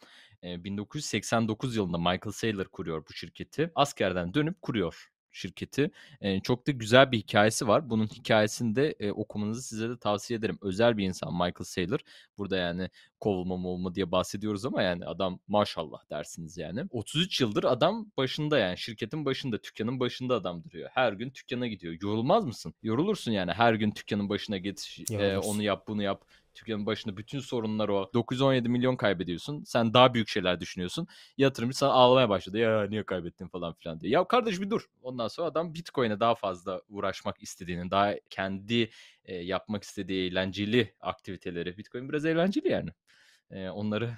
E, 0.43 0.63
1989 0.63 1.75
yılında 1.75 1.97
Michael 1.97 2.31
Saylor 2.31 2.65
kuruyor 2.65 3.03
bu 3.09 3.13
şirketi. 3.13 3.71
Askerden 3.75 4.33
dönüp 4.33 4.61
kuruyor 4.61 5.11
şirketi. 5.37 5.91
E, 6.21 6.39
çok 6.39 6.67
da 6.67 6.71
güzel 6.71 7.11
bir 7.11 7.17
hikayesi 7.17 7.67
var. 7.67 7.89
Bunun 7.89 8.07
hikayesini 8.07 8.75
de 8.75 8.95
e, 8.99 9.11
okumanızı 9.11 9.61
size 9.61 9.89
de 9.89 9.97
tavsiye 9.97 10.39
ederim. 10.39 10.57
Özel 10.61 10.97
bir 10.97 11.05
insan 11.05 11.33
Michael 11.33 11.63
Saylor. 11.63 11.99
Burada 12.37 12.57
yani 12.57 12.89
kovulma 13.19 13.57
mı 13.57 13.67
olma 13.67 13.95
diye 13.95 14.11
bahsediyoruz 14.11 14.65
ama 14.65 14.81
yani 14.81 15.05
adam 15.05 15.39
maşallah 15.47 16.09
dersiniz 16.09 16.57
yani. 16.57 16.83
33 16.91 17.41
yıldır 17.41 17.63
adam 17.63 18.11
başında 18.17 18.57
yani 18.57 18.77
şirketin 18.77 19.25
başında, 19.25 19.63
dükkanın 19.63 19.99
başında 19.99 20.35
adam 20.35 20.63
duruyor. 20.63 20.89
Her 20.93 21.13
gün 21.13 21.33
dükkana 21.33 21.67
gidiyor. 21.67 21.97
Yorulmaz 22.01 22.45
mısın? 22.45 22.73
Yorulursun 22.83 23.31
yani 23.31 23.51
her 23.51 23.73
gün 23.73 23.95
dükkanın 23.95 24.29
başına 24.29 24.57
git, 24.57 24.97
e, 25.11 25.37
onu 25.37 25.63
yap, 25.63 25.87
bunu 25.87 26.03
yap. 26.03 26.25
Dükkanın 26.57 26.85
başında 26.85 27.17
bütün 27.17 27.39
sorunlar 27.39 27.89
o. 27.89 28.09
917 28.13 28.69
milyon 28.69 28.95
kaybediyorsun. 28.95 29.63
Sen 29.63 29.93
daha 29.93 30.13
büyük 30.13 30.29
şeyler 30.29 30.59
düşünüyorsun. 30.59 31.07
Yatırımcı 31.37 31.77
sana 31.77 31.91
ağlamaya 31.91 32.29
başladı. 32.29 32.57
Ya 32.57 32.87
niye 32.89 33.03
kaybettin 33.03 33.47
falan 33.47 33.73
filan 33.73 34.01
diye. 34.01 34.11
Ya 34.11 34.27
kardeş 34.27 34.61
bir 34.61 34.69
dur. 34.69 34.85
Ondan 35.01 35.27
sonra 35.27 35.47
adam 35.47 35.73
Bitcoin'e 35.73 36.19
daha 36.19 36.35
fazla 36.35 36.81
uğraşmak 36.89 37.43
istediğini, 37.43 37.91
daha 37.91 38.15
kendi 38.29 38.89
e, 39.25 39.35
yapmak 39.35 39.83
istediği 39.83 40.29
eğlenceli 40.31 40.93
aktiviteleri. 41.01 41.77
Bitcoin 41.77 42.09
biraz 42.09 42.25
eğlenceli 42.25 42.69
yani 42.69 42.89
onları 43.51 44.17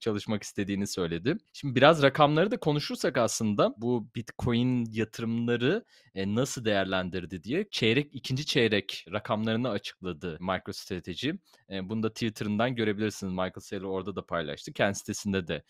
çalışmak 0.00 0.42
istediğini 0.42 0.86
söyledi. 0.86 1.36
Şimdi 1.52 1.74
biraz 1.74 2.02
rakamları 2.02 2.50
da 2.50 2.56
konuşursak 2.56 3.18
aslında 3.18 3.74
bu 3.76 4.08
Bitcoin 4.16 4.84
yatırımları 4.92 5.84
nasıl 6.14 6.64
değerlendirdi 6.64 7.42
diye 7.42 7.68
çeyrek 7.70 8.14
ikinci 8.14 8.46
çeyrek 8.46 9.04
rakamlarını 9.12 9.70
açıkladı 9.70 10.38
MicroStrategy. 10.40 11.30
Bunu 11.82 12.02
da 12.02 12.08
Twitter'ından 12.08 12.74
görebilirsiniz. 12.74 13.32
Michael 13.32 13.60
Saylor 13.60 13.88
orada 13.88 14.16
da 14.16 14.26
paylaştı. 14.26 14.72
Kendi 14.72 14.98
sitesinde 14.98 15.48
de 15.48 15.62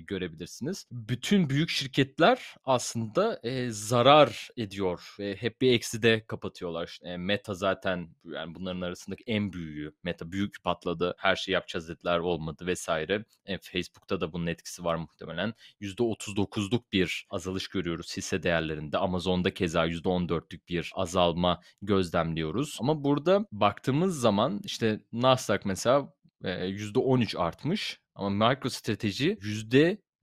görebilirsiniz. 0.00 0.86
Bütün 0.90 1.50
büyük 1.50 1.70
şirketler 1.70 2.54
aslında 2.64 3.40
zarar 3.68 4.48
ediyor 4.56 5.14
ve 5.18 5.36
hep 5.36 5.60
bir 5.60 5.72
eksi 5.72 6.02
de 6.02 6.24
kapatıyorlar. 6.26 6.98
Meta 7.18 7.54
zaten 7.54 8.08
yani 8.24 8.54
bunların 8.54 8.80
arasındaki 8.80 9.24
en 9.26 9.52
büyüğü. 9.52 9.92
Meta 10.02 10.32
büyük 10.32 10.62
patladı. 10.64 11.14
Her 11.18 11.36
şey 11.36 11.52
yapacağız 11.52 11.88
dediler 11.88 12.18
olmadı 12.18 12.45
olmadı 12.46 12.66
vesaire. 12.66 13.24
E, 13.46 13.58
Facebook'ta 13.58 14.20
da 14.20 14.32
bunun 14.32 14.46
etkisi 14.46 14.84
var 14.84 14.94
muhtemelen. 14.94 15.54
%39'luk 15.80 16.82
bir 16.92 17.26
azalış 17.30 17.68
görüyoruz 17.68 18.16
hisse 18.16 18.42
değerlerinde. 18.42 18.98
Amazon'da 18.98 19.54
keza 19.54 19.86
%14'lük 19.86 20.68
bir 20.68 20.92
azalma 20.94 21.60
gözlemliyoruz. 21.82 22.78
Ama 22.80 23.04
burada 23.04 23.46
baktığımız 23.52 24.20
zaman 24.20 24.60
işte 24.64 25.00
Nasdaq 25.12 25.60
mesela 25.64 26.12
%13 26.42 27.38
artmış 27.38 28.00
ama 28.14 28.30
MicroStrategy 28.30 29.32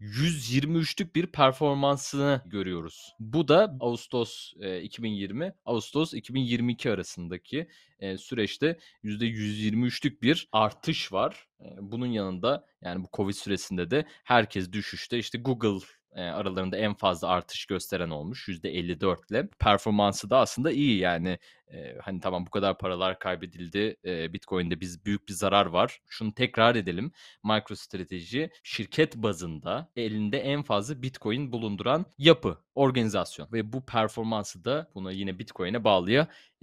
123'lük 0.04 1.16
bir 1.16 1.28
performansını 1.28 2.42
görüyoruz. 2.46 3.16
Bu 3.20 3.48
da 3.48 3.78
Ağustos 3.80 4.54
e, 4.60 4.82
2020, 4.82 5.54
Ağustos 5.66 6.14
2022 6.14 6.92
arasındaki 6.92 7.68
e, 8.00 8.18
süreçte 8.18 8.80
%123'lük 9.04 10.22
bir 10.22 10.50
artış 10.52 11.14
var. 11.14 11.48
E, 11.62 11.66
bunun 11.82 12.08
yanında 12.08 12.66
yani 12.82 13.04
bu 13.04 13.08
Covid 13.14 13.34
süresinde 13.34 13.92
de 13.92 14.06
herkes 14.24 14.72
düşüşte. 14.72 15.18
İşte 15.18 15.38
Google 15.38 15.86
e, 15.86 16.03
aralarında 16.22 16.78
en 16.78 16.94
fazla 16.94 17.28
artış 17.28 17.66
gösteren 17.66 18.10
olmuş 18.10 18.50
%54 18.50 19.32
ile. 19.32 19.48
Performansı 19.60 20.30
da 20.30 20.38
aslında 20.40 20.72
iyi 20.72 20.98
yani 21.00 21.40
e, 21.74 21.98
hani 22.02 22.20
tamam 22.20 22.46
bu 22.46 22.50
kadar 22.50 22.78
paralar 22.78 23.20
kaybedildi 23.20 23.98
e, 24.06 24.34
Bitcoin'de 24.34 24.80
biz 24.80 25.06
büyük 25.06 25.28
bir 25.30 25.34
zarar 25.34 25.66
var. 25.66 26.02
Şunu 26.10 26.34
tekrar 26.34 26.76
edelim. 26.76 27.12
MicroStrateji 27.44 28.50
şirket 28.64 29.16
bazında 29.16 29.90
elinde 29.96 30.40
en 30.40 30.64
fazla 30.64 31.02
Bitcoin 31.02 31.52
bulunduran 31.52 32.06
yapı, 32.18 32.58
organizasyon 32.76 33.48
ve 33.54 33.74
bu 33.74 33.86
performansı 33.86 34.66
da 34.66 34.92
buna 34.96 35.12
yine 35.12 35.40
Bitcoin'e 35.40 35.84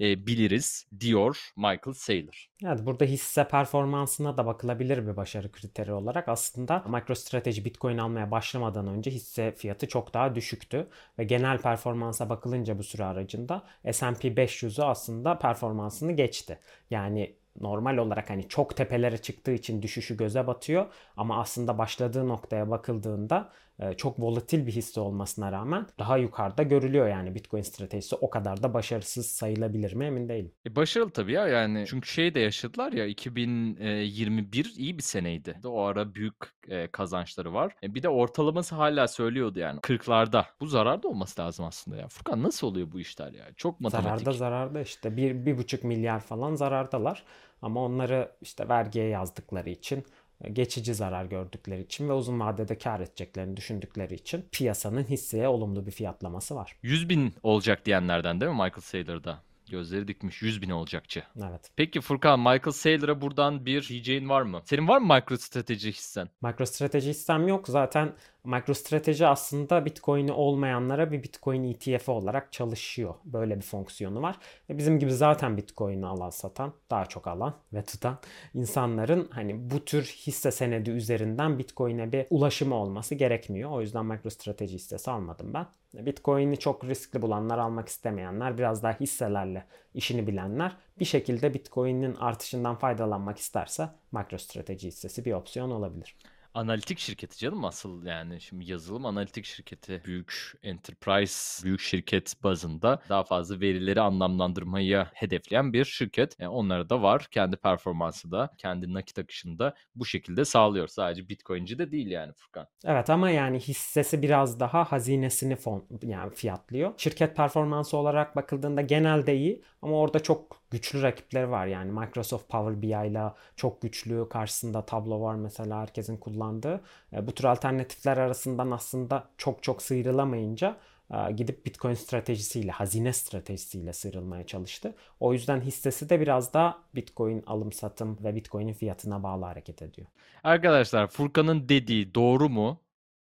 bağlayabiliriz 0.00 0.86
diyor 1.00 1.52
Michael 1.56 1.94
Saylor. 1.94 2.46
Evet 2.64 2.86
burada 2.86 3.04
hisse 3.04 3.48
performansına 3.48 4.36
da 4.36 4.46
bakılabilir 4.46 5.06
bir 5.06 5.16
başarı 5.16 5.52
kriteri 5.52 5.92
olarak. 5.92 6.28
Aslında 6.28 6.84
MicroStrateji 6.88 7.64
Bitcoin 7.64 7.98
almaya 7.98 8.30
başlamadan 8.30 8.86
önce 8.86 9.10
hisse 9.10 9.52
fiyatı 9.52 9.88
çok 9.88 10.14
daha 10.14 10.34
düşüktü 10.34 10.88
ve 11.18 11.24
genel 11.24 11.58
performansa 11.58 12.28
bakılınca 12.28 12.78
bu 12.78 12.82
süre 12.82 13.04
aracında 13.04 13.62
S&P 13.92 14.28
500'ü 14.28 14.82
aslında 14.82 15.38
performansını 15.38 16.12
geçti. 16.12 16.58
Yani 16.90 17.36
normal 17.60 17.96
olarak 17.96 18.30
hani 18.30 18.48
çok 18.48 18.76
tepelere 18.76 19.18
çıktığı 19.18 19.52
için 19.52 19.82
düşüşü 19.82 20.16
göze 20.16 20.46
batıyor 20.46 20.86
ama 21.16 21.40
aslında 21.40 21.78
başladığı 21.78 22.28
noktaya 22.28 22.70
bakıldığında 22.70 23.52
e, 23.69 23.69
çok 23.96 24.20
volatil 24.20 24.66
bir 24.66 24.72
hisse 24.72 25.00
olmasına 25.00 25.52
rağmen 25.52 25.86
daha 25.98 26.16
yukarıda 26.16 26.62
görülüyor 26.62 27.08
yani 27.08 27.34
Bitcoin 27.34 27.62
stratejisi 27.62 28.16
o 28.16 28.30
kadar 28.30 28.62
da 28.62 28.74
başarısız 28.74 29.26
sayılabilir 29.26 29.94
mi 29.94 30.04
emin 30.04 30.28
değilim. 30.28 30.52
E 30.66 30.76
başarılı 30.76 31.10
tabii 31.10 31.32
ya 31.32 31.48
yani 31.48 31.84
çünkü 31.88 32.08
şey 32.08 32.34
de 32.34 32.40
yaşadılar 32.40 32.92
ya 32.92 33.06
2021 33.06 34.74
iyi 34.76 34.98
bir 34.98 35.02
seneydi. 35.02 35.56
O 35.64 35.82
ara 35.82 36.14
büyük 36.14 36.34
e, 36.68 36.86
kazançları 36.86 37.54
var. 37.54 37.72
E 37.82 37.94
bir 37.94 38.02
de 38.02 38.08
ortalaması 38.08 38.74
hala 38.74 39.08
söylüyordu 39.08 39.58
yani 39.58 39.80
40'larda. 39.80 40.44
Bu 40.60 40.66
zararda 40.66 41.08
olması 41.08 41.40
lazım 41.40 41.64
aslında 41.64 41.96
ya. 41.96 42.08
Furkan 42.08 42.42
nasıl 42.42 42.66
oluyor 42.66 42.92
bu 42.92 43.00
işler 43.00 43.32
ya? 43.32 43.44
Çok 43.56 43.80
matematik. 43.80 44.10
Zararda 44.10 44.38
zararda 44.38 44.80
işte 44.80 45.16
bir, 45.16 45.46
bir 45.46 45.58
buçuk 45.58 45.84
milyar 45.84 46.20
falan 46.20 46.54
zarardalar. 46.54 47.24
Ama 47.62 47.84
onları 47.84 48.32
işte 48.40 48.68
vergiye 48.68 49.08
yazdıkları 49.08 49.70
için 49.70 50.04
geçici 50.52 50.94
zarar 50.94 51.24
gördükleri 51.24 51.82
için 51.82 52.08
ve 52.08 52.12
uzun 52.12 52.40
vadede 52.40 52.78
kar 52.78 53.00
edeceklerini 53.00 53.56
düşündükleri 53.56 54.14
için 54.14 54.44
piyasanın 54.52 55.04
hisseye 55.04 55.48
olumlu 55.48 55.86
bir 55.86 55.90
fiyatlaması 55.90 56.56
var. 56.56 56.76
100 56.82 57.08
bin 57.08 57.34
olacak 57.42 57.86
diyenlerden 57.86 58.40
değil 58.40 58.52
mi 58.52 58.56
Michael 58.56 58.80
Saylor'da? 58.80 59.42
Gözleri 59.70 60.08
dikmiş 60.08 60.42
100 60.42 60.62
bin 60.62 60.70
olacakçı. 60.70 61.22
Evet. 61.36 61.70
Peki 61.76 62.00
Furkan 62.00 62.40
Michael 62.40 62.72
Saylor'a 62.72 63.20
buradan 63.20 63.66
bir 63.66 63.88
diyeceğin 63.88 64.28
var 64.28 64.42
mı? 64.42 64.60
Senin 64.64 64.88
var 64.88 64.98
mı 64.98 65.14
MicroStrateji 65.14 65.92
hissen? 65.92 66.28
MicroStrateji 66.42 67.10
hissem 67.10 67.48
yok. 67.48 67.68
Zaten 67.68 68.12
MicroStrateji 68.44 69.26
aslında 69.26 69.84
Bitcoin'i 69.84 70.32
olmayanlara 70.32 71.12
bir 71.12 71.22
Bitcoin 71.22 71.64
ETF 71.64 72.08
olarak 72.08 72.52
çalışıyor. 72.52 73.14
Böyle 73.24 73.56
bir 73.56 73.62
fonksiyonu 73.62 74.22
var. 74.22 74.36
Ve 74.70 74.78
bizim 74.78 74.98
gibi 74.98 75.12
zaten 75.12 75.56
Bitcoin'i 75.56 76.06
alan 76.06 76.30
satan, 76.30 76.72
daha 76.90 77.06
çok 77.06 77.26
alan 77.26 77.54
ve 77.72 77.82
tutan 77.82 78.18
insanların 78.54 79.28
hani 79.32 79.70
bu 79.70 79.84
tür 79.84 80.02
hisse 80.04 80.50
senedi 80.50 80.90
üzerinden 80.90 81.58
Bitcoin'e 81.58 82.12
bir 82.12 82.26
ulaşımı 82.30 82.74
olması 82.74 83.14
gerekmiyor. 83.14 83.70
O 83.70 83.80
yüzden 83.80 84.06
MicroStrateji 84.06 84.74
hissesi 84.74 85.10
almadım 85.10 85.54
ben. 85.54 85.66
Bitcoin'i 85.94 86.56
çok 86.56 86.84
riskli 86.84 87.22
bulanlar, 87.22 87.58
almak 87.58 87.88
istemeyenler, 87.88 88.58
biraz 88.58 88.82
daha 88.82 88.92
hisselerle 89.00 89.66
işini 89.94 90.26
bilenler 90.26 90.76
bir 90.98 91.04
şekilde 91.04 91.54
Bitcoin'in 91.54 92.14
artışından 92.14 92.74
faydalanmak 92.76 93.38
isterse 93.38 93.88
MicroStrateji 94.12 94.88
hissesi 94.88 95.24
bir 95.24 95.32
opsiyon 95.32 95.70
olabilir. 95.70 96.16
Analitik 96.54 96.98
şirketi 96.98 97.38
canım 97.38 97.64
asıl 97.64 98.06
yani 98.06 98.40
şimdi 98.40 98.70
yazılım 98.70 99.06
analitik 99.06 99.44
şirketi 99.44 100.02
büyük 100.04 100.52
enterprise 100.62 101.64
büyük 101.64 101.80
şirket 101.80 102.34
bazında 102.42 103.02
daha 103.08 103.24
fazla 103.24 103.60
verileri 103.60 104.00
anlamlandırmayı 104.00 105.06
hedefleyen 105.14 105.72
bir 105.72 105.84
şirket. 105.84 106.36
Yani 106.38 106.48
onlara 106.48 106.88
da 106.90 107.02
var. 107.02 107.26
Kendi 107.30 107.56
performansı 107.56 108.30
da 108.30 108.50
kendi 108.58 108.94
nakit 108.94 109.18
akışında 109.18 109.74
bu 109.94 110.04
şekilde 110.04 110.44
sağlıyor. 110.44 110.88
Sadece 110.88 111.28
Bitcoin'ci 111.28 111.78
de 111.78 111.90
değil 111.90 112.06
yani 112.06 112.32
Furkan. 112.32 112.66
Evet 112.84 113.10
ama 113.10 113.30
yani 113.30 113.58
hissesi 113.58 114.22
biraz 114.22 114.60
daha 114.60 114.84
hazinesini 114.84 115.56
fon, 115.56 115.84
yani 116.02 116.34
fiyatlıyor. 116.34 116.92
Şirket 116.96 117.36
performansı 117.36 117.96
olarak 117.96 118.36
bakıldığında 118.36 118.80
genelde 118.80 119.36
iyi 119.36 119.62
ama 119.82 119.96
orada 119.96 120.20
çok 120.20 120.60
güçlü 120.70 121.02
rakipleri 121.02 121.50
var. 121.50 121.66
Yani 121.66 121.92
Microsoft 121.92 122.48
Power 122.48 122.82
BI 122.82 123.10
ile 123.10 123.32
çok 123.56 123.82
güçlü 123.82 124.28
karşısında 124.28 124.86
Tableau 124.86 125.20
var 125.20 125.34
mesela 125.34 125.80
herkesin 125.80 126.16
kullandığı. 126.16 126.80
E, 127.12 127.26
bu 127.26 127.32
tür 127.32 127.44
alternatifler 127.44 128.16
arasından 128.16 128.70
aslında 128.70 129.28
çok 129.36 129.62
çok 129.62 129.82
sıyrılamayınca 129.82 130.76
e, 131.14 131.32
gidip 131.32 131.66
Bitcoin 131.66 131.94
stratejisiyle, 131.94 132.70
hazine 132.72 133.12
stratejisiyle 133.12 133.92
sıyrılmaya 133.92 134.46
çalıştı. 134.46 134.94
O 135.20 135.32
yüzden 135.32 135.60
hissesi 135.60 136.10
de 136.10 136.20
biraz 136.20 136.54
da 136.54 136.78
Bitcoin 136.94 137.42
alım 137.46 137.72
satım 137.72 138.18
ve 138.24 138.34
Bitcoin'in 138.34 138.72
fiyatına 138.72 139.22
bağlı 139.22 139.44
hareket 139.44 139.82
ediyor. 139.82 140.08
Arkadaşlar 140.44 141.06
Furkan'ın 141.06 141.68
dediği 141.68 142.14
doğru 142.14 142.48
mu? 142.48 142.80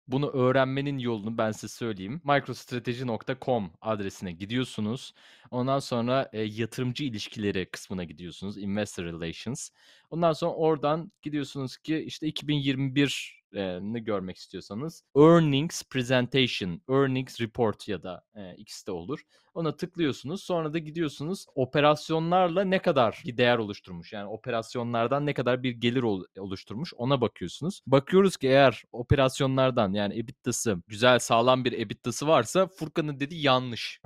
Bunu 0.08 0.30
öğrenmenin 0.30 0.98
yolunu 0.98 1.38
ben 1.38 1.52
size 1.52 1.68
söyleyeyim. 1.68 2.20
microstrategy.com 2.24 3.72
adresine 3.80 4.32
gidiyorsunuz. 4.32 5.14
Ondan 5.50 5.78
sonra 5.78 6.28
e, 6.32 6.42
yatırımcı 6.42 7.04
ilişkileri 7.04 7.66
kısmına 7.70 8.04
gidiyorsunuz. 8.04 8.58
Investor 8.58 9.04
Relations. 9.04 9.70
Ondan 10.10 10.32
sonra 10.32 10.52
oradan 10.52 11.12
gidiyorsunuz 11.22 11.76
ki 11.76 11.98
işte 11.98 12.26
2021 12.26 13.35
ne 13.52 13.98
görmek 13.98 14.36
istiyorsanız 14.36 15.02
Earnings 15.16 15.82
Presentation, 15.90 16.80
Earnings 16.90 17.40
Report 17.40 17.88
ya 17.88 18.02
da 18.02 18.24
e, 18.34 18.56
ikisi 18.56 18.86
de 18.86 18.92
olur. 18.92 19.20
Ona 19.54 19.76
tıklıyorsunuz. 19.76 20.42
Sonra 20.42 20.72
da 20.72 20.78
gidiyorsunuz 20.78 21.46
operasyonlarla 21.54 22.64
ne 22.64 22.78
kadar 22.78 23.22
bir 23.26 23.36
değer 23.36 23.58
oluşturmuş. 23.58 24.12
Yani 24.12 24.28
operasyonlardan 24.28 25.26
ne 25.26 25.34
kadar 25.34 25.62
bir 25.62 25.70
gelir 25.70 26.02
oluşturmuş 26.38 26.94
ona 26.96 27.20
bakıyorsunuz. 27.20 27.80
Bakıyoruz 27.86 28.36
ki 28.36 28.48
eğer 28.48 28.82
operasyonlardan 28.92 29.92
yani 29.92 30.18
EBITDA'sı 30.18 30.82
güzel 30.88 31.18
sağlam 31.18 31.64
bir 31.64 31.72
EBITDA'sı 31.72 32.28
varsa 32.28 32.66
Furkan'ın 32.66 33.20
dediği 33.20 33.42
yanlış. 33.42 34.00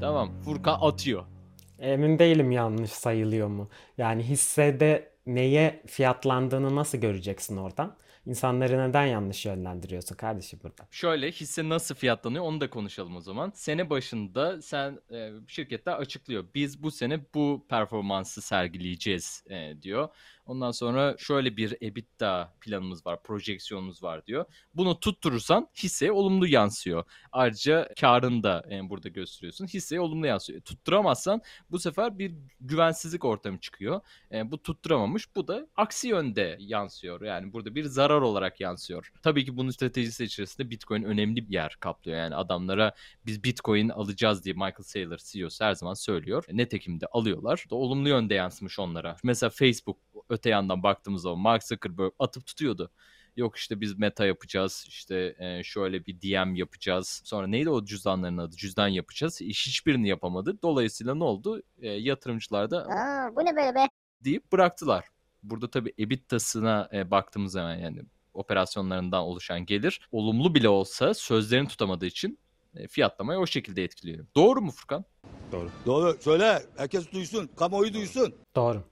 Tamam 0.00 0.42
Furkan 0.42 0.78
atıyor. 0.80 1.24
Emin 1.78 2.18
değilim 2.18 2.50
yanlış 2.50 2.90
sayılıyor 2.90 3.48
mu? 3.48 3.68
Yani 3.98 4.22
hissede 4.22 5.12
neye 5.26 5.82
fiyatlandığını 5.86 6.76
nasıl 6.76 6.98
göreceksin 6.98 7.56
oradan? 7.56 7.96
İnsanları 8.26 8.88
neden 8.88 9.04
yanlış 9.06 9.46
yönlendiriyorsun 9.46 10.16
kardeşim 10.16 10.60
burada? 10.62 10.88
Şöyle 10.90 11.30
hisse 11.30 11.68
nasıl 11.68 11.94
fiyatlanıyor 11.94 12.44
onu 12.44 12.60
da 12.60 12.70
konuşalım 12.70 13.16
o 13.16 13.20
zaman. 13.20 13.52
Sene 13.54 13.90
başında 13.90 14.62
sen 14.62 15.00
e, 15.12 15.30
şirketler 15.46 15.92
açıklıyor. 15.92 16.44
Biz 16.54 16.82
bu 16.82 16.90
sene 16.90 17.20
bu 17.34 17.66
performansı 17.68 18.42
sergileyeceğiz 18.42 19.44
e, 19.50 19.82
diyor. 19.82 20.08
Ondan 20.46 20.70
sonra 20.70 21.16
şöyle 21.18 21.56
bir 21.56 21.76
EBITDA 21.80 22.54
planımız 22.60 23.06
var, 23.06 23.22
projeksiyonumuz 23.22 24.02
var 24.02 24.26
diyor. 24.26 24.44
Bunu 24.74 25.00
tutturursan 25.00 25.68
hisseye 25.76 26.12
olumlu 26.12 26.46
yansıyor. 26.46 27.04
Ayrıca 27.32 27.88
karını 28.00 28.42
da 28.42 28.64
yani 28.70 28.90
burada 28.90 29.08
gösteriyorsun. 29.08 29.66
Hisseye 29.66 30.00
olumlu 30.00 30.26
yansıyor. 30.26 30.60
Tutturamazsan 30.60 31.42
bu 31.70 31.78
sefer 31.78 32.18
bir 32.18 32.34
güvensizlik 32.60 33.24
ortamı 33.24 33.58
çıkıyor. 33.58 34.00
E, 34.32 34.50
bu 34.50 34.62
tutturamamış. 34.62 35.36
Bu 35.36 35.48
da 35.48 35.66
aksi 35.76 36.08
yönde 36.08 36.56
yansıyor. 36.60 37.20
Yani 37.20 37.52
burada 37.52 37.74
bir 37.74 37.84
zarar 37.84 38.20
olarak 38.20 38.60
yansıyor. 38.60 39.12
Tabii 39.22 39.44
ki 39.44 39.56
bunun 39.56 39.70
stratejisi 39.70 40.24
içerisinde 40.24 40.70
Bitcoin 40.70 41.02
önemli 41.02 41.48
bir 41.48 41.54
yer 41.54 41.76
kaplıyor. 41.80 42.18
Yani 42.18 42.34
adamlara 42.34 42.94
biz 43.26 43.44
Bitcoin 43.44 43.88
alacağız 43.88 44.44
diye 44.44 44.52
Michael 44.54 44.82
Saylor 44.82 45.18
CEO'su 45.18 45.64
her 45.64 45.74
zaman 45.74 45.94
söylüyor. 45.94 46.44
Netekim 46.52 47.00
de 47.00 47.06
alıyorlar. 47.06 47.64
Da 47.70 47.74
olumlu 47.74 48.08
yönde 48.08 48.34
yansımış 48.34 48.78
onlara. 48.78 49.16
Mesela 49.22 49.50
Facebook 49.50 49.96
öte 50.36 50.50
yandan 50.50 50.82
baktığımız 50.82 51.22
zaman 51.22 51.38
Mark 51.38 51.62
Zuckerberg 51.64 52.12
atıp 52.18 52.46
tutuyordu. 52.46 52.90
Yok 53.36 53.56
işte 53.56 53.80
biz 53.80 53.98
meta 53.98 54.26
yapacağız. 54.26 54.84
işte 54.88 55.36
e, 55.38 55.62
şöyle 55.62 56.06
bir 56.06 56.20
DM 56.20 56.54
yapacağız. 56.54 57.22
Sonra 57.24 57.46
neydi 57.46 57.70
o 57.70 57.84
cüzdanların 57.84 58.38
adı? 58.38 58.56
Cüzdan 58.56 58.88
yapacağız. 58.88 59.40
Hiçbirini 59.40 60.08
yapamadı. 60.08 60.62
Dolayısıyla 60.62 61.14
ne 61.14 61.24
oldu? 61.24 61.62
E, 61.78 61.88
yatırımcılar 61.88 62.70
da 62.70 62.78
Aa, 62.78 63.36
bu 63.36 63.40
ne 63.44 63.56
böyle 63.56 63.74
be? 63.74 63.88
deyip 64.24 64.52
bıraktılar. 64.52 65.04
Burada 65.42 65.70
tabii 65.70 65.92
EBITDA'sına 65.98 66.88
e, 66.92 67.10
baktığımız 67.10 67.52
zaman 67.52 67.74
yani 67.76 68.02
operasyonlarından 68.34 69.22
oluşan 69.22 69.66
gelir 69.66 70.08
olumlu 70.12 70.54
bile 70.54 70.68
olsa 70.68 71.14
sözlerini 71.14 71.68
tutamadığı 71.68 72.06
için 72.06 72.38
e, 72.74 72.88
fiyatlamayı 72.88 73.38
o 73.38 73.46
şekilde 73.46 73.84
etkiliyor. 73.84 74.26
Doğru 74.34 74.60
mu 74.62 74.70
Furkan? 74.70 75.04
Doğru. 75.52 75.70
Doğru. 75.86 76.16
Söyle. 76.20 76.62
Herkes 76.76 77.12
duysun. 77.12 77.46
Kamuoyu 77.56 77.94
duysun. 77.94 78.34
Doğru. 78.56 78.84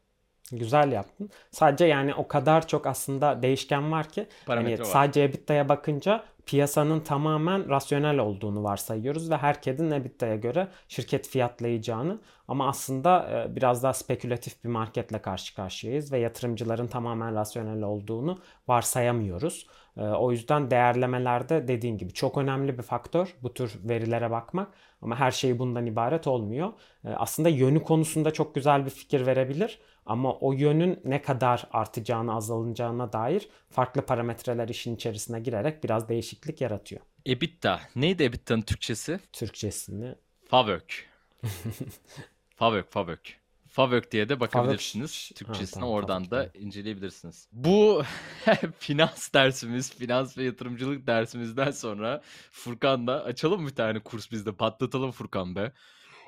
Güzel 0.53 0.93
yaptın. 0.93 1.31
Sadece 1.51 1.85
yani 1.85 2.15
o 2.15 2.29
kadar 2.29 2.67
çok 2.67 2.87
aslında 2.87 3.43
değişken 3.43 3.93
var 3.93 4.09
ki 4.09 4.27
hani 4.47 4.79
var. 4.81 4.85
sadece 4.85 5.23
EBITDA'ya 5.23 5.69
bakınca 5.69 6.25
piyasanın 6.47 7.01
tamamen 7.01 7.69
rasyonel 7.71 8.19
olduğunu 8.19 8.65
varsayıyoruz 8.65 9.31
ve 9.31 9.37
herkesin 9.37 9.91
EBITDA'ya 9.91 10.37
göre 10.37 10.69
şirket 10.89 11.29
fiyatlayacağını 11.29 12.21
ama 12.49 12.69
aslında 12.69 13.31
e, 13.31 13.57
biraz 13.57 13.83
daha 13.83 13.93
spekülatif 13.93 14.65
bir 14.65 14.69
marketle 14.69 15.23
karşı 15.23 15.55
karşıyayız 15.55 16.13
ve 16.13 16.19
yatırımcıların 16.19 16.87
tamamen 16.87 17.35
rasyonel 17.35 17.83
olduğunu 17.83 18.39
varsayamıyoruz. 18.69 19.67
E, 19.97 20.01
o 20.01 20.33
yüzden 20.33 20.71
değerlemelerde 20.71 21.69
dediğin 21.69 21.99
gibi 21.99 22.13
çok 22.13 22.39
önemli 22.39 22.79
bir 22.79 22.83
faktör 22.83 23.37
bu 23.43 23.55
tür 23.55 23.73
verilere 23.85 24.31
bakmak 24.31 24.75
ama 25.03 25.17
her 25.21 25.31
şey 25.31 25.59
bundan 25.59 25.87
ibaret 25.87 26.27
olmuyor. 26.27 26.73
E, 27.05 27.09
aslında 27.09 27.49
yönü 27.49 27.83
konusunda 27.83 28.31
çok 28.31 28.55
güzel 28.55 28.85
bir 28.85 28.91
fikir 28.91 29.27
verebilir 29.27 29.79
ama 30.07 30.35
o 30.35 30.53
yönün 30.53 31.01
ne 31.05 31.23
kadar 31.23 31.69
artacağını 31.73 32.35
azalacağına 32.35 33.13
dair 33.13 33.49
farklı 33.71 34.03
parametreler 34.03 34.69
işin 34.69 34.95
içerisine 34.95 35.41
girerek 35.41 35.85
biraz 35.85 36.09
değişiklik 36.09 36.61
yaratıyor. 36.61 37.03
EBITDA. 37.27 37.81
Neydi 37.97 38.23
EBITDA'nın 38.23 38.63
Türkçesi? 38.63 39.21
Türkçesini. 39.33 40.15
Favök. 40.49 41.09
Favök, 42.57 42.93
Favök. 42.93 43.44
Favök 43.75 44.13
diye 44.13 44.29
de 44.29 44.41
bakabilirsiniz. 44.41 45.29
Favök. 45.29 45.39
Türkçesine 45.39 45.81
Ha, 45.81 45.87
tamam, 45.87 45.95
oradan 45.95 46.31
da 46.31 46.43
evet. 46.43 46.57
inceleyebilirsiniz. 46.57 47.49
Bu 47.53 48.03
finans 48.79 49.33
dersimiz, 49.35 49.95
finans 49.95 50.39
ve 50.39 50.45
yatırımcılık 50.45 51.07
dersimizden 51.07 51.71
sonra 51.71 52.23
Furkan'la 52.51 53.25
açalım 53.25 53.67
bir 53.67 53.75
tane 53.75 53.99
kurs 53.99 54.33
bizde. 54.33 54.53
Patlatalım 54.53 55.11
Furkan 55.11 55.57
be. 55.57 55.73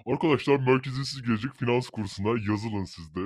Arkadaşlar 0.06 0.56
merkeziyetsiz 0.56 1.22
gelecek 1.22 1.54
finans 1.54 1.88
kursuna 1.88 2.28
yazılın 2.28 2.84
siz 2.84 3.14
de. 3.14 3.20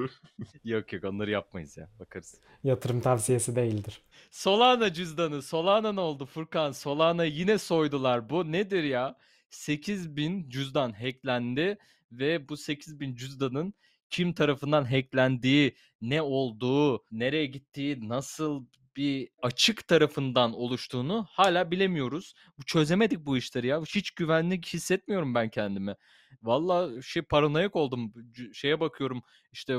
Yok 0.70 0.92
yok 0.92 1.04
onları 1.04 1.30
yapmayız 1.30 1.76
ya. 1.76 1.88
Bakarız. 2.00 2.34
Yatırım 2.64 3.00
tavsiyesi 3.00 3.56
değildir. 3.56 4.02
Solana 4.30 4.92
cüzdanı. 4.92 5.42
Solana 5.42 5.92
ne 5.92 6.00
oldu 6.00 6.26
Furkan? 6.26 6.72
Solana 6.72 7.24
yine 7.24 7.58
soydular. 7.58 8.30
Bu 8.30 8.52
nedir 8.52 8.82
ya? 8.82 9.16
8000 9.50 10.50
cüzdan 10.50 10.92
hacklendi 10.92 11.78
ve 12.12 12.48
bu 12.48 12.56
8000 12.56 13.14
cüzdanın 13.16 13.74
kim 14.10 14.32
tarafından 14.34 14.84
hacklendiği, 14.84 15.76
ne 16.00 16.22
olduğu, 16.22 17.04
nereye 17.10 17.46
gittiği, 17.46 18.08
nasıl 18.08 18.66
bir 18.96 19.28
açık 19.42 19.88
tarafından 19.88 20.52
oluştuğunu 20.52 21.26
hala 21.30 21.70
bilemiyoruz. 21.70 22.34
Çözemedik 22.66 23.26
bu 23.26 23.36
işleri 23.36 23.66
ya. 23.66 23.82
Hiç 23.82 24.10
güvenlik 24.10 24.66
hissetmiyorum 24.66 25.34
ben 25.34 25.48
kendimi. 25.50 25.94
Valla 26.42 27.02
şey 27.02 27.22
paranoyak 27.22 27.76
oldum. 27.76 28.12
C- 28.32 28.52
Şeye 28.54 28.80
bakıyorum 28.80 29.22
işte 29.52 29.76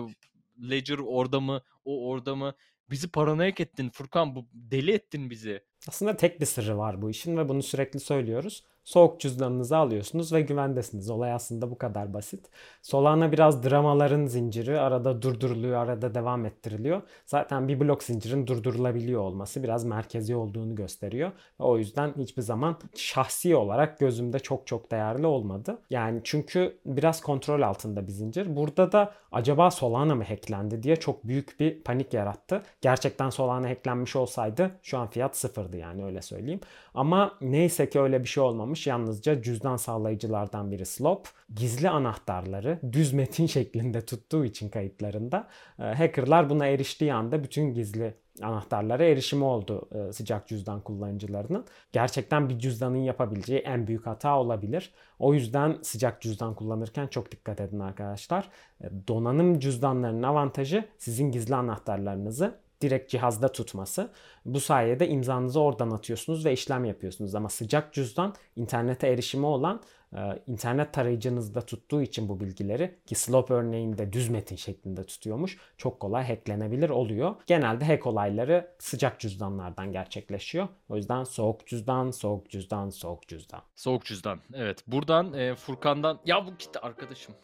Ledger 0.70 0.98
orada 0.98 1.39
mı, 1.39 1.62
o 1.86 2.08
orada 2.10 2.36
mı? 2.36 2.54
Bizi 2.89 3.12
paranoyak 3.12 3.60
ettin 3.60 3.89
Furkan. 3.89 4.36
Bu 4.36 4.48
deli 4.54 4.91
ettin 4.91 5.30
bizi. 5.30 5.63
Aslında 5.88 6.17
tek 6.17 6.41
bir 6.41 6.46
sırrı 6.46 6.78
var 6.78 7.02
bu 7.02 7.10
işin 7.10 7.38
ve 7.38 7.50
bunu 7.50 7.63
sürekli 7.63 8.00
söylüyoruz. 8.00 8.63
Soğuk 8.84 9.20
cüzdanınızı 9.20 9.78
alıyorsunuz 9.78 10.34
ve 10.34 10.41
güvendesiniz. 10.41 11.10
Olay 11.10 11.34
aslında 11.34 11.72
bu 11.72 11.78
kadar 11.78 12.13
basit. 12.13 12.50
Solana 12.82 13.32
biraz 13.32 13.63
dramaların 13.63 14.26
zinciri. 14.26 14.80
Arada 14.80 15.22
durduruluyor, 15.22 15.78
arada 15.78 16.15
devam 16.15 16.46
ettiriliyor. 16.46 17.02
Zaten 17.26 17.67
bir 17.67 17.80
blok 17.80 18.04
zincirin 18.04 18.48
durdurulabiliyor 18.48 19.22
olması 19.22 19.63
biraz 19.63 19.86
merkezi 19.86 20.36
olduğunu 20.36 20.76
gösteriyor. 20.76 21.32
Ve 21.60 21.63
o 21.63 21.78
yüzden 21.78 22.13
hiçbir 22.17 22.41
zaman 22.41 22.78
şahsi 22.96 23.56
olarak 23.56 24.00
gözümde 24.00 24.39
çok 24.39 24.67
çok 24.67 24.91
değerli 24.91 25.28
olmadı. 25.28 25.78
Yani 25.89 26.22
çünkü 26.24 26.80
biraz 26.86 27.22
kontrol 27.22 27.62
altında 27.62 28.08
bir 28.08 28.12
zincir. 28.12 28.56
Burada 28.56 28.91
da 28.91 29.13
acaba 29.32 29.72
Solana 29.72 30.15
mı 30.15 30.24
hacklendi 30.24 30.84
diye 30.84 30.96
çok 30.96 31.28
büyük 31.28 31.60
bir 31.60 31.84
panik 31.84 32.13
yarattı. 32.13 32.63
Gerçekten 32.82 33.30
Solana 33.30 33.70
hacklenmiş 33.70 34.15
olsaydı 34.15 34.72
şu 34.84 34.98
an 34.98 35.08
fiyat 35.08 35.38
sıfırdı 35.38 35.71
yani 35.78 36.06
öyle 36.06 36.22
söyleyeyim. 36.22 36.60
Ama 36.94 37.38
neyse 37.42 37.90
ki 37.90 38.00
öyle 38.00 38.24
bir 38.24 38.28
şey 38.28 38.44
olmamış. 38.44 38.88
Yalnızca 38.88 39.42
cüzdan 39.42 39.78
sağlayıcılardan 39.78 40.72
biri 40.72 40.86
Slop. 40.86 41.28
Gizli 41.56 41.90
anahtarları 41.90 42.80
düz 42.92 43.14
metin 43.14 43.46
şeklinde 43.48 44.06
tuttuğu 44.06 44.46
için 44.46 44.70
kayıtlarında 44.70 45.48
e, 45.80 45.84
hackerlar 45.84 46.50
buna 46.50 46.66
eriştiği 46.66 47.14
anda 47.14 47.44
bütün 47.44 47.74
gizli 47.74 48.14
anahtarlara 48.42 49.04
erişimi 49.04 49.44
oldu 49.44 49.90
e, 49.92 50.14
sıcak 50.14 50.48
cüzdan 50.48 50.82
kullanıcılarının. 50.82 51.66
Gerçekten 51.92 52.50
bir 52.50 52.60
cüzdanın 52.60 52.98
yapabileceği 52.98 53.60
en 53.60 53.88
büyük 53.88 54.08
hata 54.08 54.40
olabilir. 54.40 54.94
O 55.20 55.34
yüzden 55.34 55.78
sıcak 55.82 56.22
cüzdan 56.22 56.56
kullanırken 56.56 57.08
çok 57.08 57.32
dikkat 57.32 57.62
edin 57.62 57.80
arkadaşlar. 57.80 58.50
E, 58.82 58.90
donanım 59.08 59.60
cüzdanlarının 59.60 60.24
avantajı 60.24 60.86
sizin 60.98 61.32
gizli 61.32 61.56
anahtarlarınızı 61.56 62.60
direkt 62.82 63.12
cihazda 63.12 63.52
tutması. 63.52 64.12
Bu 64.46 64.60
sayede 64.60 65.08
imzanızı 65.08 65.60
oradan 65.60 65.91
atıyorsunuz 65.91 66.46
ve 66.46 66.54
işlem 66.54 66.86
yapıyorsunuz. 66.86 67.36
Ama 67.36 67.50
sıcak 67.50 67.94
cüzdan 67.94 68.36
internete 68.56 69.08
erişimi 69.08 69.46
olan 69.46 69.82
e, 70.15 70.20
internet 70.48 70.94
tarayıcınızda 70.94 71.62
tuttuğu 71.62 72.02
için 72.02 72.30
bu 72.30 72.39
bilgileri 72.39 73.00
ki 73.06 73.15
Slope 73.15 73.54
örneğinde 73.54 74.13
düz 74.13 74.30
metin 74.30 74.56
şeklinde 74.56 75.04
tutuyormuş. 75.04 75.58
Çok 75.78 76.00
kolay 76.00 76.28
hacklenebilir 76.28 76.89
oluyor. 76.89 77.36
Genelde 77.48 77.86
hack 77.86 78.08
olayları 78.08 78.72
sıcak 78.80 79.20
cüzdanlardan 79.20 79.91
gerçekleşiyor. 79.91 80.67
O 80.89 80.96
yüzden 80.96 81.24
soğuk 81.24 81.67
cüzdan, 81.67 82.12
soğuk 82.12 82.50
cüzdan, 82.50 82.89
soğuk 82.89 83.28
cüzdan. 83.28 83.62
Soğuk 83.76 84.06
cüzdan. 84.06 84.39
Evet. 84.54 84.84
Buradan 84.88 85.34
e, 85.34 85.56
Furkan'dan... 85.56 86.20
Ya 86.26 86.46
bu 86.46 86.52
gitti 86.58 86.80
arkadaşım. 86.80 87.36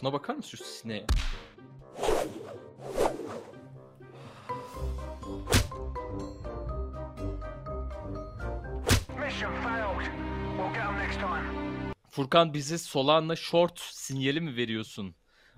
Şuna 0.00 0.12
bakar 0.12 0.34
mısın 0.34 0.56
şu 0.56 0.64
sineğe? 0.64 1.06
Furkan 12.18 12.54
bizi 12.54 12.78
Solana 12.78 13.36
short 13.36 13.78
sinyali 13.78 14.40
mi 14.40 14.56
veriyorsun? 14.56 15.14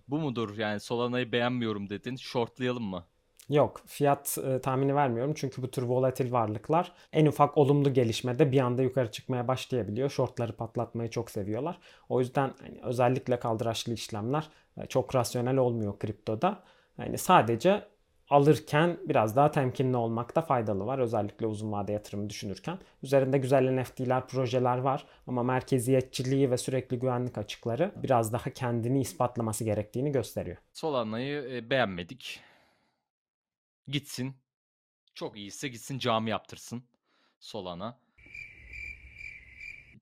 Bu 0.08 0.18
mudur 0.18 0.58
yani 0.58 0.80
Solana'yı 0.80 1.32
beğenmiyorum 1.32 1.90
dedin. 1.90 2.16
Shortlayalım 2.16 2.82
mı? 2.82 3.04
Yok 3.48 3.80
fiyat 3.86 4.38
e, 4.44 4.60
tahmini 4.60 4.94
vermiyorum 4.94 5.34
çünkü 5.36 5.62
bu 5.62 5.70
tür 5.70 5.82
volatil 5.82 6.32
varlıklar 6.32 6.92
en 7.12 7.26
ufak 7.26 7.58
olumlu 7.58 7.92
gelişmede 7.92 8.52
bir 8.52 8.60
anda 8.60 8.82
yukarı 8.82 9.10
çıkmaya 9.10 9.48
başlayabiliyor. 9.48 10.10
Shortları 10.10 10.56
patlatmayı 10.56 11.10
çok 11.10 11.30
seviyorlar. 11.30 11.78
O 12.08 12.20
yüzden 12.20 12.54
hani, 12.60 12.80
özellikle 12.82 13.38
kaldıraçlı 13.38 13.92
işlemler 13.92 14.48
e, 14.76 14.86
çok 14.86 15.14
rasyonel 15.14 15.56
olmuyor 15.56 15.98
kriptoda. 15.98 16.62
Yani 16.98 17.18
sadece 17.18 17.84
alırken 18.30 18.98
biraz 19.04 19.36
daha 19.36 19.50
temkinli 19.50 19.96
olmakta 19.96 20.42
faydalı 20.42 20.86
var. 20.86 20.98
Özellikle 20.98 21.46
uzun 21.46 21.72
vade 21.72 21.92
yatırım 21.92 22.30
düşünürken. 22.30 22.78
Üzerinde 23.02 23.38
güzel 23.38 23.80
NFT'ler, 23.80 24.28
projeler 24.28 24.78
var 24.78 25.06
ama 25.26 25.42
merkeziyetçiliği 25.42 26.50
ve 26.50 26.56
sürekli 26.58 26.98
güvenlik 26.98 27.38
açıkları 27.38 27.92
biraz 27.96 28.32
daha 28.32 28.50
kendini 28.50 29.00
ispatlaması 29.00 29.64
gerektiğini 29.64 30.12
gösteriyor. 30.12 30.56
Solana'yı 30.72 31.42
e, 31.52 31.70
beğenmedik. 31.70 32.40
Gitsin. 33.88 34.36
Çok 35.14 35.36
iyiyse 35.36 35.68
gitsin 35.68 35.98
cami 35.98 36.30
yaptırsın. 36.30 36.84
Solana. 37.40 37.98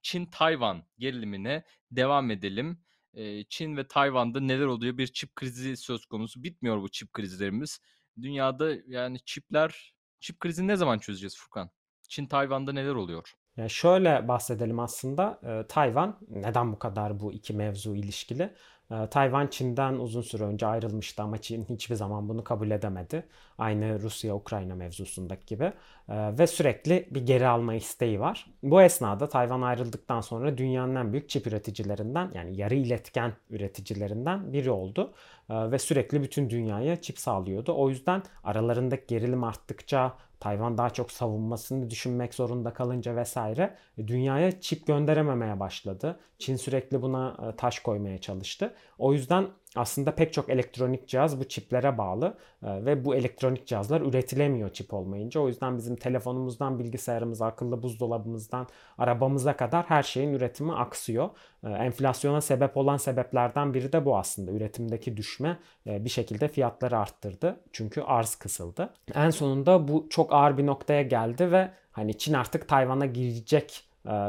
Çin-Tayvan 0.03 0.83
gerilimine 0.99 1.65
devam 1.91 2.31
edelim. 2.31 2.79
E, 3.15 3.45
Çin 3.45 3.77
ve 3.77 3.89
Tayvan'da 3.89 4.41
neler 4.41 4.67
oluyor? 4.67 4.99
Bir 4.99 5.07
çip 5.07 5.37
krizi 5.37 5.77
söz 5.77 6.07
konusu. 6.07 6.43
Bitmiyor 6.43 6.83
bu 6.83 6.89
çip 6.89 7.13
krizlerimiz. 7.13 7.81
Dünyada 8.23 8.73
yani 8.87 9.19
çipler, 9.25 9.95
çip 10.21 10.41
krizini 10.41 10.69
ne 10.69 10.77
zaman 10.77 10.99
çözeceğiz 10.99 11.37
Furkan? 11.37 11.71
Çin-Tayvan'da 12.09 12.73
neler 12.73 12.95
oluyor? 12.95 13.35
Yani 13.57 13.71
şöyle 13.71 14.29
bahsedelim 14.29 14.81
aslında. 14.81 15.41
Ee, 15.45 15.67
Tayvan 15.69 16.19
neden 16.29 16.73
bu 16.73 16.79
kadar 16.79 17.21
bu 17.21 17.33
iki 17.33 17.55
mevzu 17.55 17.95
ilişkili? 17.95 18.55
Ee, 18.91 19.07
Tayvan 19.11 19.47
Çin'den 19.47 19.95
uzun 19.95 20.23
süre 20.23 20.45
önce 20.45 20.67
ayrılmıştı 20.67 21.23
ama 21.23 21.39
Çin 21.39 21.65
hiçbir 21.65 21.95
zaman 21.95 22.29
bunu 22.29 22.45
kabul 22.45 22.71
edemedi. 22.71 23.25
Aynı 23.59 24.01
Rusya-Ukrayna 24.03 24.75
mevzusundaki 24.75 25.47
gibi. 25.47 25.65
Ee, 26.09 26.39
ve 26.39 26.47
sürekli 26.47 27.09
bir 27.11 27.27
geri 27.27 27.47
alma 27.47 27.75
isteği 27.75 28.21
var. 28.21 28.47
Bu 28.63 28.83
esnada 28.83 29.29
Tayvan 29.29 29.63
ayrıldıktan 29.63 30.21
sonra 30.21 30.59
dünyanın 30.59 30.95
en 30.95 31.13
büyük 31.13 31.29
çip 31.29 31.47
üreticilerinden 31.47 32.31
yani 32.35 32.57
yarı 32.57 32.75
iletken 32.75 33.33
üreticilerinden 33.51 34.53
biri 34.53 34.71
oldu. 34.71 35.13
Ee, 35.51 35.71
ve 35.71 35.79
sürekli 35.79 36.23
bütün 36.23 36.51
dünyaya 36.51 37.01
çip 37.01 37.19
sağlıyordu. 37.19 37.75
O 37.77 37.89
yüzden 37.89 38.23
aralarındaki 38.45 39.07
gerilim 39.07 39.45
arttıkça 39.45 40.15
Tayvan 40.41 40.79
daha 40.79 40.91
çok 40.91 41.13
savunmasını 41.13 41.91
düşünmek 41.91 42.35
zorunda 42.35 42.73
kalınca 42.73 43.17
vesaire 43.17 43.77
e, 43.99 44.09
dünyaya 44.09 44.61
çip 44.61 44.87
gönderememeye 44.87 45.61
başladı. 45.61 46.21
Çin 46.39 46.57
sürekli 46.57 47.03
buna 47.03 47.37
e, 47.49 47.57
taş 47.57 47.79
koymaya 47.79 48.19
çalıştı. 48.19 48.75
O 48.99 49.13
yüzden 49.13 49.47
aslında 49.79 50.15
pek 50.15 50.33
çok 50.33 50.51
elektronik 50.51 51.09
cihaz 51.09 51.41
bu 51.41 51.45
çiplere 51.45 51.99
bağlı 51.99 52.37
e, 52.63 52.85
ve 52.85 53.05
bu 53.05 53.15
elektronik 53.15 53.67
cihazlar 53.67 54.01
üretilemiyor 54.01 54.71
çip 54.71 54.95
olmayınca. 54.95 55.41
O 55.41 55.49
yüzden 55.49 55.77
bizim 55.77 55.97
telefonumuzdan 55.97 56.79
bilgisayarımıza, 56.79 57.47
akıllı 57.47 57.83
buzdolabımızdan 57.83 58.67
arabamıza 58.99 59.57
kadar 59.57 59.85
her 59.85 60.03
şeyin 60.03 60.33
üretimi 60.33 60.75
aksıyor. 60.75 61.29
E, 61.65 61.69
enflasyona 61.69 62.41
sebep 62.41 62.77
olan 62.77 62.97
sebeplerden 62.97 63.75
biri 63.75 63.93
de 63.93 64.05
bu 64.05 64.19
aslında. 64.19 64.51
Üretimdeki 64.51 65.17
düşme 65.17 65.59
e, 65.87 66.05
bir 66.05 66.11
şekilde 66.11 66.49
fiyatları 66.49 66.99
arttırdı. 66.99 67.61
Çünkü 67.73 68.01
arz 68.01 68.35
kısıldı. 68.35 68.95
En 69.15 69.31
sonunda 69.31 69.89
bu 69.89 70.07
çok 70.11 70.33
ağır 70.33 70.59
bir 70.59 70.67
noktaya 70.67 71.03
geldi 71.03 71.53
ve 71.53 71.71
hani 71.93 72.19
Çin 72.19 72.35
artık 72.35 72.69
Tayvan'a 72.69 73.07
girecek 73.07 73.85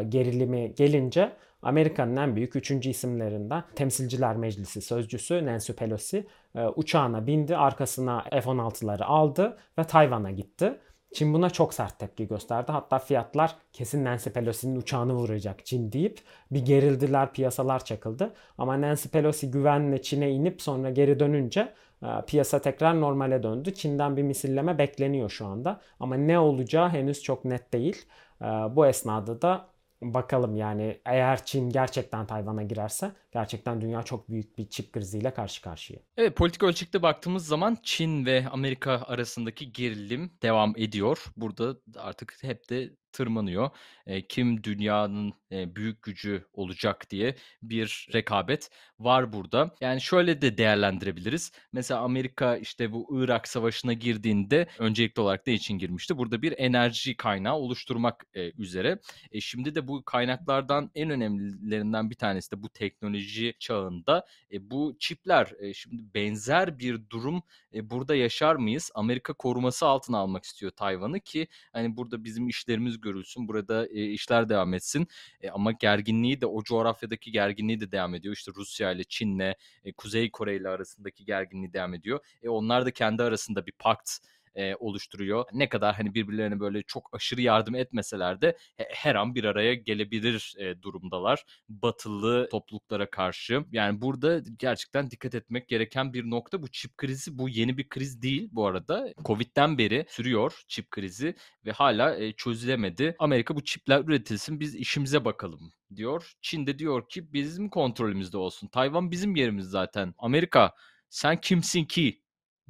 gerilimi 0.10 0.76
gelince 0.76 1.32
Amerika'nın 1.62 2.16
en 2.16 2.36
büyük 2.36 2.56
üçüncü 2.56 2.90
isimlerinden 2.90 3.64
Temsilciler 3.76 4.36
Meclisi 4.36 4.82
sözcüsü 4.82 5.46
Nancy 5.46 5.72
Pelosi 5.72 6.28
e, 6.56 6.68
uçağına 6.68 7.28
bindi, 7.28 7.58
arkasına 7.58 8.24
F-16'ları 8.32 9.04
aldı 9.04 9.58
ve 9.80 9.84
Tayvan'a 9.84 10.32
gitti. 10.32 10.80
Çin 11.14 11.34
buna 11.34 11.50
çok 11.50 11.74
sert 11.74 12.00
tepki 12.00 12.28
gösterdi. 12.28 12.72
Hatta 12.72 13.00
fiyatlar 13.00 13.56
kesin 13.74 14.06
Nancy 14.06 14.30
Pelosi'nin 14.30 14.76
uçağını 14.76 15.14
vuracak 15.14 15.66
Çin 15.66 15.92
deyip 15.92 16.20
bir 16.52 16.66
gerildiler, 16.66 17.34
piyasalar 17.34 17.86
çakıldı. 17.86 18.34
Ama 18.58 18.82
Nancy 18.82 19.10
Pelosi 19.10 19.52
güvenle 19.52 20.02
Çin'e 20.02 20.32
inip 20.32 20.62
sonra 20.62 20.90
geri 20.90 21.20
dönünce 21.20 21.74
e, 22.04 22.08
piyasa 22.28 22.60
tekrar 22.60 23.02
normale 23.02 23.44
döndü. 23.44 23.74
Çin'den 23.74 24.18
bir 24.18 24.24
misilleme 24.24 24.78
bekleniyor 24.78 25.30
şu 25.30 25.46
anda. 25.46 25.82
Ama 26.00 26.16
ne 26.16 26.40
olacağı 26.40 26.90
henüz 26.90 27.24
çok 27.24 27.46
net 27.46 27.74
değil. 27.74 28.06
E, 28.42 28.46
bu 28.46 28.88
esnada 28.88 29.42
da 29.42 29.68
bakalım 30.02 30.56
yani 30.56 31.02
eğer 31.06 31.46
Çin 31.46 31.70
gerçekten 31.70 32.26
Tayvan'a 32.28 32.64
girerse 32.64 33.12
gerçekten 33.32 33.82
dünya 33.82 34.04
çok 34.04 34.30
büyük 34.30 34.58
bir 34.58 34.70
çip 34.70 34.94
kriziyle 34.94 35.34
karşı 35.34 35.62
karşıya. 35.62 36.00
Evet 36.18 36.36
politik 36.36 36.64
ölçekte 36.64 37.02
baktığımız 37.02 37.48
zaman 37.48 37.78
Çin 37.84 38.26
ve 38.26 38.46
Amerika 38.52 38.92
arasındaki 38.92 39.74
gerilim 39.74 40.32
devam 40.44 40.74
ediyor. 40.78 41.26
Burada 41.38 41.76
artık 41.96 42.38
hep 42.42 42.70
de 42.70 42.90
tırmanıyor. 43.12 43.70
E, 44.06 44.28
kim 44.28 44.64
dünyanın 44.64 45.34
e, 45.52 45.76
büyük 45.76 46.04
gücü 46.04 46.46
olacak 46.54 47.10
diye 47.10 47.36
bir 47.62 48.08
rekabet 48.14 48.70
var 49.00 49.34
burada. 49.34 49.76
Yani 49.82 50.02
şöyle 50.02 50.42
de 50.42 50.58
değerlendirebiliriz. 50.58 51.52
Mesela 51.74 52.00
Amerika 52.02 52.58
işte 52.58 52.92
bu 52.92 53.08
Irak 53.12 53.48
savaşına 53.48 53.94
girdiğinde 53.94 54.68
öncelikli 54.80 55.20
olarak 55.20 55.48
ne 55.48 55.54
için 55.54 55.78
girmişti? 55.78 56.18
Burada 56.18 56.42
bir 56.42 56.54
enerji 56.58 57.18
kaynağı 57.18 57.56
oluşturmak 57.56 58.26
e, 58.34 58.52
üzere. 58.52 59.00
E, 59.32 59.42
şimdi 59.42 59.76
de 59.76 59.88
bu 59.88 60.06
kaynaklardan 60.06 60.92
en 60.96 61.10
önemlilerinden 61.10 62.10
bir 62.10 62.16
tanesi 62.16 62.52
de 62.52 62.64
bu 62.64 62.70
teknoloji 62.70 63.54
çağında 63.60 64.26
e, 64.52 64.72
bu 64.72 64.96
çipler. 65.00 65.54
E, 65.60 65.74
şimdi 65.74 66.04
benzer 66.16 66.80
bir 66.80 67.10
durum 67.10 67.44
e, 67.74 67.90
burada 67.90 68.16
yaşar 68.16 68.56
mıyız? 68.56 68.92
Amerika 68.96 69.34
koruması 69.34 69.86
altına 69.86 70.18
almak 70.18 70.44
istiyor 70.44 70.72
Tayvan'ı 70.72 71.20
ki 71.20 71.48
hani 71.74 71.98
burada 71.98 72.24
bizim 72.24 72.48
işlerimiz 72.48 72.99
görülsün, 73.02 73.48
burada 73.48 73.88
e, 73.88 74.06
işler 74.06 74.50
devam 74.50 74.74
etsin. 74.74 75.08
E, 75.42 75.50
ama 75.50 75.72
gerginliği 75.72 76.42
de 76.42 76.46
o 76.46 76.64
coğrafyadaki 76.64 77.32
gerginliği 77.32 77.82
de 77.82 77.92
devam 77.92 78.16
ediyor. 78.16 78.34
İşte 78.36 78.52
Rusya 78.56 78.92
ile 78.92 79.04
Çin'le, 79.04 79.54
e, 79.86 79.94
Kuzey 79.98 80.32
Kore 80.32 80.56
ile 80.56 80.70
arasındaki 80.70 81.26
gerginliği 81.26 81.74
devam 81.74 81.94
ediyor. 81.94 82.20
E, 82.44 82.50
onlar 82.50 82.86
da 82.86 82.92
kendi 82.92 83.24
arasında 83.24 83.66
bir 83.66 83.72
pakt 83.72 84.12
e, 84.56 84.76
oluşturuyor. 84.76 85.46
Ne 85.54 85.70
kadar 85.70 85.96
hani 85.96 86.14
birbirlerine 86.14 86.60
böyle 86.60 86.84
çok 86.84 87.10
aşırı 87.14 87.42
yardım 87.42 87.76
etmeseler 87.76 88.42
de 88.42 88.58
her 88.78 89.16
an 89.16 89.36
bir 89.36 89.44
araya 89.44 89.74
gelebilir 89.74 90.54
e, 90.58 90.82
durumdalar. 90.82 91.46
Batılı 91.70 92.50
topluluklara 92.52 93.10
karşı. 93.10 93.66
Yani 93.72 94.02
burada 94.02 94.42
gerçekten 94.58 95.12
dikkat 95.12 95.36
etmek 95.36 95.68
gereken 95.68 96.14
bir 96.14 96.30
nokta. 96.30 96.62
Bu 96.62 96.68
çip 96.68 96.98
krizi 96.98 97.38
bu 97.38 97.50
yeni 97.50 97.78
bir 97.78 97.90
kriz 97.90 98.22
değil 98.22 98.50
bu 98.52 98.68
arada. 98.68 99.14
Covid'den 99.26 99.78
beri 99.78 100.06
sürüyor 100.10 100.64
çip 100.68 100.92
krizi 100.92 101.36
ve 101.66 101.72
hala 101.72 102.16
e, 102.16 102.34
çözülemedi. 102.34 103.16
Amerika 103.20 103.56
bu 103.56 103.64
çipler 103.64 104.04
üretilsin 104.04 104.60
biz 104.60 104.76
işimize 104.76 105.26
bakalım 105.26 105.74
diyor. 105.96 106.34
Çin 106.42 106.68
de 106.68 106.80
diyor 106.80 107.10
ki 107.10 107.34
bizim 107.34 107.70
kontrolümüzde 107.70 108.38
olsun. 108.38 108.68
Tayvan 108.68 109.12
bizim 109.12 109.36
yerimiz 109.36 109.66
zaten. 109.66 110.14
Amerika 110.18 110.74
sen 111.10 111.42
kimsin 111.42 111.86
ki 111.86 112.22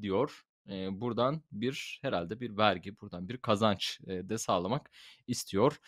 diyor 0.02 0.44
buradan 0.92 1.42
bir 1.52 2.00
herhalde 2.02 2.40
bir 2.40 2.58
vergi, 2.58 3.00
buradan 3.02 3.30
bir 3.30 3.38
kazanç 3.38 4.00
de 4.08 4.38
sağlamak 4.38 4.92
istiyor 5.30 5.80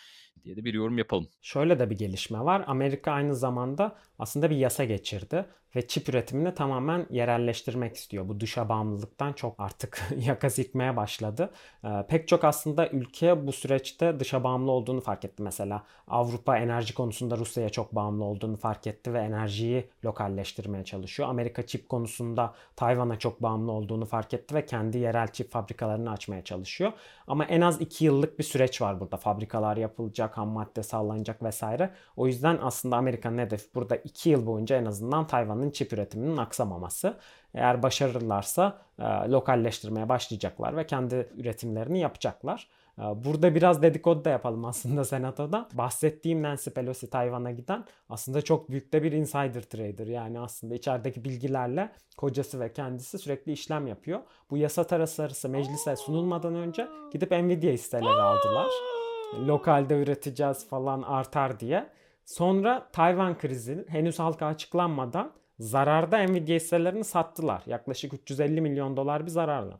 diye 0.44 0.56
de 0.56 0.64
bir 0.66 0.74
yorum 0.74 0.98
yapalım. 0.98 1.30
Şöyle 1.42 1.80
de 1.80 1.90
bir 1.90 1.98
gelişme 1.98 2.40
var. 2.40 2.64
Amerika 2.68 3.12
aynı 3.12 3.36
zamanda 3.36 3.98
aslında 4.20 4.50
bir 4.50 4.56
yasa 4.56 4.84
geçirdi. 4.84 5.46
ve 5.76 5.88
çip 5.88 6.10
üretimini 6.10 6.54
tamamen 6.56 7.08
yerelleştirmek 7.10 7.96
istiyor. 7.96 8.28
Bu 8.28 8.40
dışa 8.40 8.70
bağımlılıktan 8.70 9.34
çok 9.34 9.60
artık 9.60 10.02
yaka 10.26 10.50
silkmeye 10.50 10.96
başladı. 10.98 11.54
Ee, 11.86 12.06
pek 12.10 12.28
çok 12.28 12.44
aslında 12.44 12.90
ülke 12.90 13.48
bu 13.48 13.52
süreçte 13.52 14.20
dışa 14.20 14.44
bağımlı 14.44 14.72
olduğunu 14.72 15.02
fark 15.02 15.26
etti. 15.26 15.44
Mesela 15.44 15.84
Avrupa 16.08 16.58
enerji 16.58 16.94
konusunda 16.94 17.38
Rusya'ya 17.38 17.70
çok 17.70 17.96
bağımlı 17.96 18.24
olduğunu 18.24 18.58
fark 18.58 18.88
etti 18.88 19.14
ve 19.14 19.20
enerjiyi 19.20 19.90
lokalleştirmeye 20.06 20.84
çalışıyor. 20.86 21.30
Amerika 21.30 21.66
çip 21.66 21.90
konusunda 21.90 22.54
Tayvan'a 22.76 23.20
çok 23.20 23.44
bağımlı 23.44 23.72
olduğunu 23.72 24.06
fark 24.06 24.34
etti 24.34 24.56
ve 24.56 24.66
kendi 24.66 24.98
yerel 24.98 25.28
çip 25.28 25.52
fabrikalarını 25.52 26.12
açmaya 26.12 26.44
çalışıyor. 26.44 26.94
Ama 27.28 27.46
en 27.46 27.62
az 27.62 27.82
2 27.82 28.06
yıllık 28.06 28.40
bir 28.40 28.44
süreç 28.44 28.82
var 28.82 29.00
burada. 29.00 29.18
Fabrikalar 29.32 29.78
yapılacak, 29.78 30.38
ham 30.38 30.48
madde 30.50 30.84
sağlanacak 30.84 31.44
vesaire. 31.44 31.90
O 32.16 32.28
yüzden 32.28 32.60
aslında 32.62 32.98
Amerika'nın 32.98 33.38
hedefi 33.38 33.76
burada 33.76 33.96
2 33.96 34.30
yıl 34.30 34.46
boyunca 34.46 34.78
en 34.78 34.86
azından 34.86 35.28
Tayvan'ın 35.28 35.70
çip 35.72 35.94
üretiminin 35.94 36.38
aksamaması. 36.38 37.18
Eğer 37.54 37.84
başarırlarsa 37.84 38.78
e, 39.00 39.04
lokalleştirmeye 39.04 40.10
başlayacaklar 40.10 40.78
ve 40.78 40.86
kendi 40.88 41.30
üretimlerini 41.38 42.00
yapacaklar. 42.00 42.68
E, 43.00 43.02
Burada 43.02 43.56
biraz 43.56 43.82
dedikodu 43.82 44.26
da 44.26 44.30
yapalım 44.30 44.66
aslında 44.66 45.04
senatoda. 45.14 45.68
Bahsettiğim 45.74 46.44
Nancy 46.44 46.70
Pelosi 46.70 47.10
Tayvan'a 47.10 47.52
giden 47.52 47.86
aslında 48.10 48.42
çok 48.42 48.70
büyük 48.70 48.94
de 48.94 49.04
bir 49.04 49.12
insider 49.12 49.62
trader. 49.62 50.08
Yani 50.08 50.40
aslında 50.40 50.76
içerideki 50.76 51.26
bilgilerle 51.26 51.90
kocası 52.18 52.60
ve 52.60 52.74
kendisi 52.74 53.18
sürekli 53.18 53.52
işlem 53.52 53.88
yapıyor. 53.88 54.20
Bu 54.50 54.58
yasa 54.58 54.84
tasarısı 54.84 55.50
meclise 55.50 55.96
sunulmadan 55.96 56.56
önce 56.56 56.88
gidip 57.12 57.32
Nvidia 57.32 57.72
hisseleri 57.72 58.22
aldılar. 58.22 59.01
Lokalde 59.40 60.02
üreteceğiz 60.02 60.70
falan 60.70 61.02
artar 61.02 61.60
diye. 61.60 61.90
Sonra 62.26 62.88
Tayvan 62.94 63.38
krizi 63.38 63.86
henüz 63.88 64.20
halka 64.20 64.46
açıklanmadan 64.46 65.32
zararda 65.60 66.24
Nvidia 66.24 66.56
hisselerini 66.56 67.04
sattılar. 67.04 67.64
Yaklaşık 67.66 68.14
350 68.14 68.62
milyon 68.62 68.98
dolar 68.98 69.26
bir 69.26 69.32
zararla. 69.32 69.80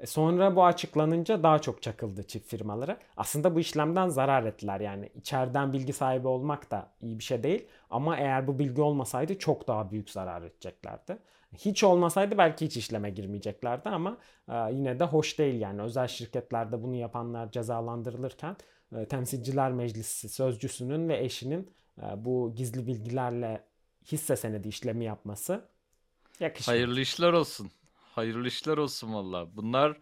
E 0.00 0.06
Sonra 0.06 0.56
bu 0.56 0.64
açıklanınca 0.64 1.42
daha 1.42 1.58
çok 1.58 1.82
çakıldı 1.82 2.22
çift 2.22 2.50
firmaları. 2.50 2.96
Aslında 3.16 3.54
bu 3.54 3.60
işlemden 3.60 4.08
zarar 4.08 4.44
ettiler. 4.44 4.80
Yani 4.80 5.10
içeriden 5.14 5.72
bilgi 5.72 5.92
sahibi 5.92 6.28
olmak 6.28 6.70
da 6.70 6.90
iyi 7.02 7.18
bir 7.18 7.24
şey 7.24 7.42
değil. 7.42 7.66
Ama 7.90 8.16
eğer 8.16 8.46
bu 8.46 8.58
bilgi 8.58 8.82
olmasaydı 8.82 9.38
çok 9.38 9.68
daha 9.68 9.90
büyük 9.90 10.10
zarar 10.10 10.42
edeceklerdi. 10.42 11.18
Hiç 11.58 11.84
olmasaydı 11.84 12.38
belki 12.38 12.66
hiç 12.66 12.76
işleme 12.76 13.10
girmeyeceklerdi 13.10 13.88
ama 13.88 14.18
e, 14.48 14.54
yine 14.72 14.98
de 14.98 15.04
hoş 15.04 15.38
değil 15.38 15.60
yani. 15.60 15.82
Özel 15.82 16.08
şirketlerde 16.08 16.82
bunu 16.82 16.94
yapanlar 16.94 17.50
cezalandırılırken 17.50 18.56
e, 18.96 19.04
Temsilciler 19.04 19.72
Meclisi 19.72 20.28
sözcüsünün 20.28 21.08
ve 21.08 21.24
eşinin 21.24 21.70
bu 22.16 22.52
gizli 22.56 22.86
bilgilerle 22.86 23.64
hisse 24.12 24.36
senedi 24.36 24.68
işlemi 24.68 25.04
yapması 25.04 25.64
yakışmıyor. 26.40 26.78
Hayırlı 26.78 27.00
işler 27.00 27.32
olsun. 27.32 27.70
Hayırlı 28.16 28.48
işler 28.48 28.76
olsun 28.76 29.14
valla. 29.14 29.56
Bunlar 29.56 29.96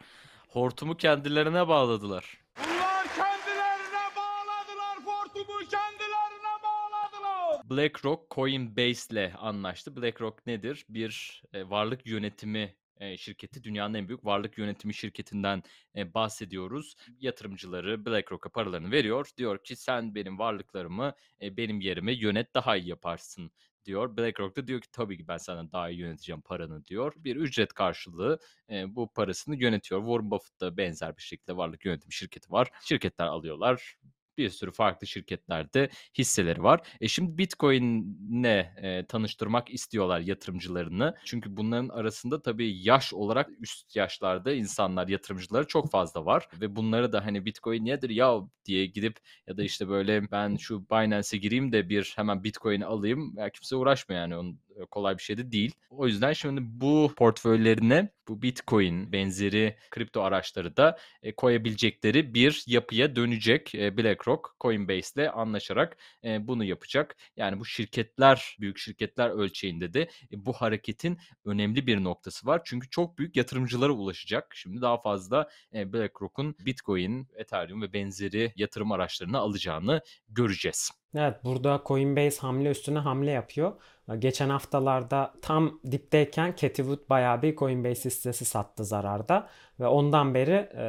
hortumu 0.48 0.96
kendilerine 0.96 1.68
bağladılar. 1.68 2.38
Bunlar 2.56 3.06
kendilerine 3.16 4.16
bağladılar. 4.16 4.96
Fortumu 5.04 5.58
kendilerine 5.58 6.54
bağladılar. 6.62 7.70
BlackRock 7.70 8.30
Coinbase 8.30 9.14
ile 9.14 9.34
anlaştı. 9.38 9.96
BlackRock 9.96 10.46
nedir? 10.46 10.86
Bir 10.88 11.42
e, 11.52 11.70
varlık 11.70 12.06
yönetimi 12.06 12.76
e, 12.96 13.16
şirketi. 13.16 13.64
Dünyanın 13.64 13.94
en 13.94 14.08
büyük 14.08 14.24
varlık 14.24 14.58
yönetimi 14.58 14.94
şirketinden 14.94 15.62
e, 15.96 16.14
bahsediyoruz. 16.14 16.94
Yatırımcıları 17.20 18.06
BlackRock'a 18.06 18.48
paralarını 18.48 18.90
veriyor. 18.90 19.30
Diyor 19.36 19.64
ki 19.64 19.76
sen 19.76 20.14
benim 20.14 20.38
varlıklarımı 20.38 21.14
e, 21.42 21.56
benim 21.56 21.80
yerime 21.80 22.12
yönet 22.12 22.54
daha 22.54 22.76
iyi 22.76 22.88
yaparsın 22.88 23.50
diyor. 23.84 24.16
BlackRock 24.16 24.56
da 24.56 24.66
diyor 24.66 24.80
ki 24.80 24.90
tabii 24.92 25.16
ki 25.16 25.28
ben 25.28 25.36
senden 25.36 25.72
daha 25.72 25.90
iyi 25.90 26.00
yöneteceğim 26.00 26.40
paranı 26.40 26.86
diyor. 26.86 27.12
Bir 27.16 27.36
ücret 27.36 27.72
karşılığı 27.72 28.38
e, 28.70 28.94
bu 28.96 29.12
parasını 29.12 29.56
yönetiyor. 29.56 30.00
Warren 30.00 30.30
Buffett 30.30 30.60
da 30.60 30.76
benzer 30.76 31.16
bir 31.16 31.22
şekilde 31.22 31.56
varlık 31.56 31.84
yönetimi 31.84 32.12
şirketi 32.12 32.52
var. 32.52 32.68
Şirketler 32.84 33.26
alıyorlar. 33.26 33.96
Bir 34.38 34.50
sürü 34.50 34.72
farklı 34.72 35.06
şirketlerde 35.06 35.88
hisseleri 36.18 36.62
var. 36.62 36.80
E 37.00 37.08
şimdi 37.08 37.38
Bitcoin'le 37.38 38.44
e, 38.82 39.06
tanıştırmak 39.08 39.70
istiyorlar 39.70 40.20
yatırımcılarını. 40.20 41.14
Çünkü 41.24 41.56
bunların 41.56 41.88
arasında 41.88 42.42
tabii 42.42 42.86
yaş 42.86 43.14
olarak 43.14 43.50
üst 43.60 43.96
yaşlarda 43.96 44.52
insanlar, 44.52 45.08
yatırımcıları 45.08 45.66
çok 45.66 45.90
fazla 45.90 46.26
var. 46.26 46.48
Ve 46.60 46.76
bunları 46.76 47.12
da 47.12 47.26
hani 47.26 47.44
Bitcoin 47.44 47.84
nedir 47.86 48.10
ya 48.10 48.40
diye 48.64 48.86
gidip 48.86 49.16
ya 49.46 49.56
da 49.56 49.62
işte 49.62 49.88
böyle 49.88 50.30
ben 50.30 50.56
şu 50.56 50.90
Binance'e 50.90 51.38
gireyim 51.38 51.72
de 51.72 51.88
bir 51.88 52.12
hemen 52.16 52.44
Bitcoin 52.44 52.80
alayım. 52.80 53.34
Ya 53.36 53.50
kimse 53.50 53.76
uğraşmıyor 53.76 54.22
yani 54.22 54.36
onun 54.36 54.60
kolay 54.90 55.18
bir 55.18 55.22
şey 55.22 55.38
de 55.38 55.52
değil. 55.52 55.74
O 55.90 56.06
yüzden 56.06 56.32
şimdi 56.32 56.60
bu 56.64 57.12
portföylerine 57.16 58.08
bu 58.28 58.42
Bitcoin 58.42 59.12
benzeri 59.12 59.76
kripto 59.90 60.22
araçları 60.22 60.76
da 60.76 60.98
e, 61.22 61.32
koyabilecekleri 61.34 62.34
bir 62.34 62.64
yapıya 62.66 63.16
dönecek 63.16 63.74
e, 63.74 63.96
BlackRock 63.96 64.56
Coinbase 64.60 65.22
ile 65.22 65.30
anlaşarak 65.30 65.96
e, 66.24 66.46
bunu 66.46 66.64
yapacak. 66.64 67.16
Yani 67.36 67.60
bu 67.60 67.64
şirketler, 67.64 68.56
büyük 68.60 68.78
şirketler 68.78 69.30
ölçeğinde 69.30 69.94
de 69.94 70.02
e, 70.02 70.46
bu 70.46 70.52
hareketin 70.52 71.18
önemli 71.44 71.86
bir 71.86 72.04
noktası 72.04 72.46
var. 72.46 72.62
Çünkü 72.64 72.90
çok 72.90 73.18
büyük 73.18 73.36
yatırımcılara 73.36 73.92
ulaşacak. 73.92 74.54
Şimdi 74.54 74.80
daha 74.80 75.00
fazla 75.00 75.48
e, 75.74 75.92
BlackRock'un 75.92 76.56
Bitcoin, 76.60 77.28
Ethereum 77.36 77.82
ve 77.82 77.92
benzeri 77.92 78.52
yatırım 78.56 78.92
araçlarını 78.92 79.38
alacağını 79.38 80.00
göreceğiz. 80.28 81.03
Evet 81.14 81.44
burada 81.44 81.82
Coinbase 81.86 82.40
hamle 82.40 82.70
üstüne 82.70 82.98
hamle 82.98 83.30
yapıyor. 83.30 83.72
Geçen 84.18 84.48
haftalarda 84.48 85.34
tam 85.42 85.80
dipteyken 85.90 86.54
Cathie 86.56 86.84
Wood 86.84 87.10
bayağı 87.10 87.42
bir 87.42 87.56
Coinbase 87.56 88.04
hissesi 88.04 88.44
sattı 88.44 88.84
zararda. 88.84 89.48
Ve 89.80 89.86
ondan 89.86 90.34
beri 90.34 90.68
e, 90.74 90.82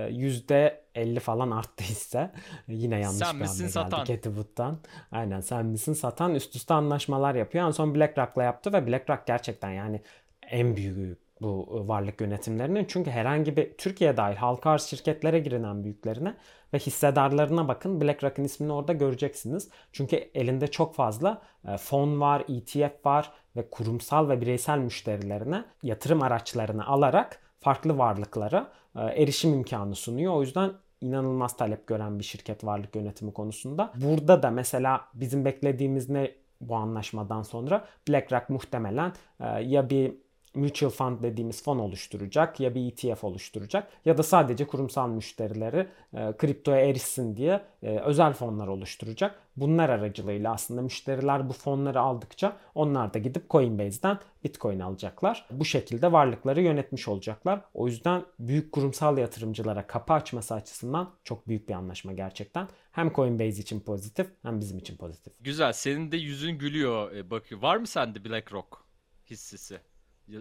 %50 0.96 1.20
falan 1.20 1.52
arttı 1.52 1.84
hisse. 1.84 2.32
Yine 2.68 3.00
yanlış 3.00 3.18
Sen 3.28 3.40
bir 3.40 3.46
hamle 3.46 3.70
satan? 3.70 4.06
geldi 4.06 4.24
Wood'dan. 4.24 4.80
Aynen 5.12 5.40
sen 5.40 5.66
misin 5.66 5.94
satan 5.94 6.36
üst 6.36 6.56
üste 6.56 6.74
anlaşmalar 6.74 7.36
yapıyor. 7.36 7.68
En 7.68 7.72
son 7.72 7.96
BlackRock'la 7.96 8.44
yaptı 8.44 8.74
ve 8.74 8.88
BlackRock 8.88 9.28
gerçekten 9.28 9.72
yani 9.72 10.02
en 10.42 10.76
büyüğü 10.76 11.18
bu 11.42 11.84
varlık 11.88 12.22
yönetimlerinin. 12.22 12.86
Çünkü 12.86 13.12
herhangi 13.12 13.58
bir 13.58 13.74
Türkiye 13.78 14.18
dahil 14.18 14.36
halka 14.36 14.70
arz 14.70 14.84
şirketlere 14.84 15.40
girilen 15.40 15.84
büyüklerine 15.84 16.36
ve 16.74 16.80
hissedarlarına 16.80 17.68
bakın. 17.68 18.02
BlackRock'ın 18.02 18.44
ismini 18.44 18.74
orada 18.74 18.94
göreceksiniz. 18.94 19.70
Çünkü 19.92 20.16
elinde 20.16 20.68
çok 20.68 20.96
fazla 20.96 21.42
e, 21.68 21.78
fon 21.78 22.22
var, 22.22 22.44
ETF 22.50 23.06
var 23.06 23.32
ve 23.56 23.70
kurumsal 23.70 24.30
ve 24.30 24.42
bireysel 24.42 24.78
müşterilerine 24.78 25.66
yatırım 25.84 26.22
araçlarını 26.22 26.88
alarak 26.88 27.40
farklı 27.60 27.98
varlıklara 27.98 28.72
e, 28.96 29.02
erişim 29.02 29.54
imkanı 29.54 29.96
sunuyor. 29.96 30.34
O 30.34 30.42
yüzden 30.42 30.72
inanılmaz 31.02 31.58
talep 31.58 31.88
gören 31.88 32.20
bir 32.20 32.24
şirket 32.24 32.64
varlık 32.64 32.96
yönetimi 32.96 33.34
konusunda. 33.34 33.94
Burada 33.96 34.44
da 34.44 34.52
mesela 34.52 35.02
bizim 35.14 35.46
beklediğimiz 35.46 36.10
ne 36.10 36.32
bu 36.62 36.76
anlaşmadan 36.76 37.42
sonra 37.42 37.86
BlackRock 38.10 38.50
muhtemelen 38.50 39.14
e, 39.40 39.46
ya 39.46 39.90
bir 39.90 40.25
mutual 40.56 40.90
fund 40.90 41.24
dediğimiz 41.24 41.64
fon 41.64 41.80
oluşturacak 41.80 42.60
ya 42.60 42.76
bir 42.76 42.92
ETF 42.92 43.24
oluşturacak 43.24 43.88
ya 44.06 44.18
da 44.18 44.24
sadece 44.24 44.68
kurumsal 44.68 45.10
müşterileri 45.10 45.88
e, 46.14 46.38
kriptoya 46.38 46.80
erişsin 46.80 47.38
diye 47.38 47.62
e, 47.84 48.00
özel 48.00 48.34
fonlar 48.34 48.68
oluşturacak. 48.68 49.40
Bunlar 49.58 49.90
aracılığıyla 49.90 50.54
aslında 50.54 50.82
müşteriler 50.82 51.50
bu 51.50 51.54
fonları 51.54 52.00
aldıkça 52.00 52.58
onlar 52.76 53.14
da 53.14 53.20
gidip 53.20 53.50
Coinbase'den 53.50 54.20
Bitcoin 54.44 54.80
alacaklar. 54.80 55.46
Bu 55.52 55.66
şekilde 55.66 56.12
varlıkları 56.12 56.62
yönetmiş 56.62 57.08
olacaklar. 57.08 57.62
O 57.74 57.88
yüzden 57.88 58.24
büyük 58.40 58.72
kurumsal 58.72 59.18
yatırımcılara 59.18 59.88
kapı 59.88 60.14
açması 60.14 60.54
açısından 60.54 61.10
çok 61.24 61.48
büyük 61.48 61.70
bir 61.70 61.74
anlaşma 61.74 62.14
gerçekten. 62.14 62.68
Hem 62.92 63.14
Coinbase 63.14 63.62
için 63.62 63.80
pozitif 63.80 64.28
hem 64.42 64.60
bizim 64.60 64.78
için 64.78 64.98
pozitif. 64.98 65.34
Güzel. 65.40 65.74
Senin 65.74 66.12
de 66.12 66.18
yüzün 66.18 66.58
gülüyor 66.58 67.12
e, 67.12 67.30
bakıyor. 67.30 67.62
Var 67.62 67.78
mı 67.78 67.88
sende 67.88 68.26
BlackRock 68.26 68.86
hissesi? 69.30 69.80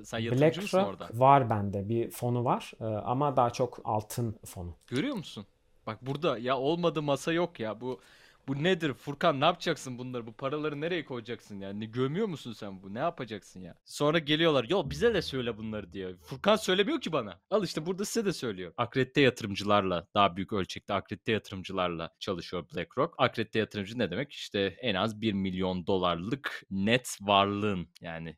Sen 0.05 0.19
yatırımcı 0.19 0.63
mısın 0.63 0.79
orada? 0.79 0.99
BlackRock 0.99 1.21
var 1.21 1.51
bende 1.51 1.89
bir 1.89 2.11
fonu 2.11 2.45
var 2.45 2.73
e, 2.81 2.85
ama 2.85 3.37
daha 3.37 3.51
çok 3.51 3.81
altın 3.85 4.39
fonu. 4.45 4.75
Görüyor 4.87 5.17
musun? 5.17 5.47
Bak 5.87 6.07
burada 6.07 6.39
ya 6.39 6.59
olmadı 6.59 7.03
masa 7.03 7.33
yok 7.33 7.61
ya. 7.61 7.81
Bu 7.81 8.01
bu 8.49 8.63
nedir 8.63 8.95
Furkan 8.95 9.41
ne 9.41 9.45
yapacaksın 9.45 9.99
bunları? 9.99 10.27
Bu 10.27 10.33
paraları 10.33 10.81
nereye 10.81 11.05
koyacaksın 11.05 11.61
yani? 11.61 11.91
Gömüyor 11.91 12.27
musun 12.27 12.53
sen 12.53 12.83
bu? 12.83 12.95
Ne 12.95 12.99
yapacaksın 12.99 13.61
ya? 13.61 13.75
Sonra 13.85 14.19
geliyorlar. 14.19 14.67
Yo 14.69 14.91
bize 14.91 15.15
de 15.15 15.23
söyle 15.23 15.59
bunları 15.59 15.93
diyor. 15.93 16.17
Furkan 16.23 16.57
söylemiyor 16.57 17.01
ki 17.01 17.13
bana. 17.13 17.41
Al 17.51 17.65
işte 17.65 17.87
burada 17.87 18.05
size 18.05 18.27
de 18.27 18.33
söylüyor. 18.33 18.73
Akredite 18.77 19.21
yatırımcılarla 19.21 20.07
daha 20.15 20.37
büyük 20.37 20.53
ölçekte 20.53 20.95
akredite 20.95 21.33
yatırımcılarla 21.33 22.11
çalışıyor 22.21 22.65
BlackRock. 22.75 23.15
Akredite 23.19 23.59
yatırımcı 23.59 23.99
ne 23.99 24.11
demek? 24.11 24.33
İşte 24.33 24.77
en 24.81 24.95
az 24.95 25.21
1 25.21 25.33
milyon 25.33 25.87
dolarlık 25.87 26.63
net 26.71 27.19
varlığın 27.21 27.89
yani 28.01 28.37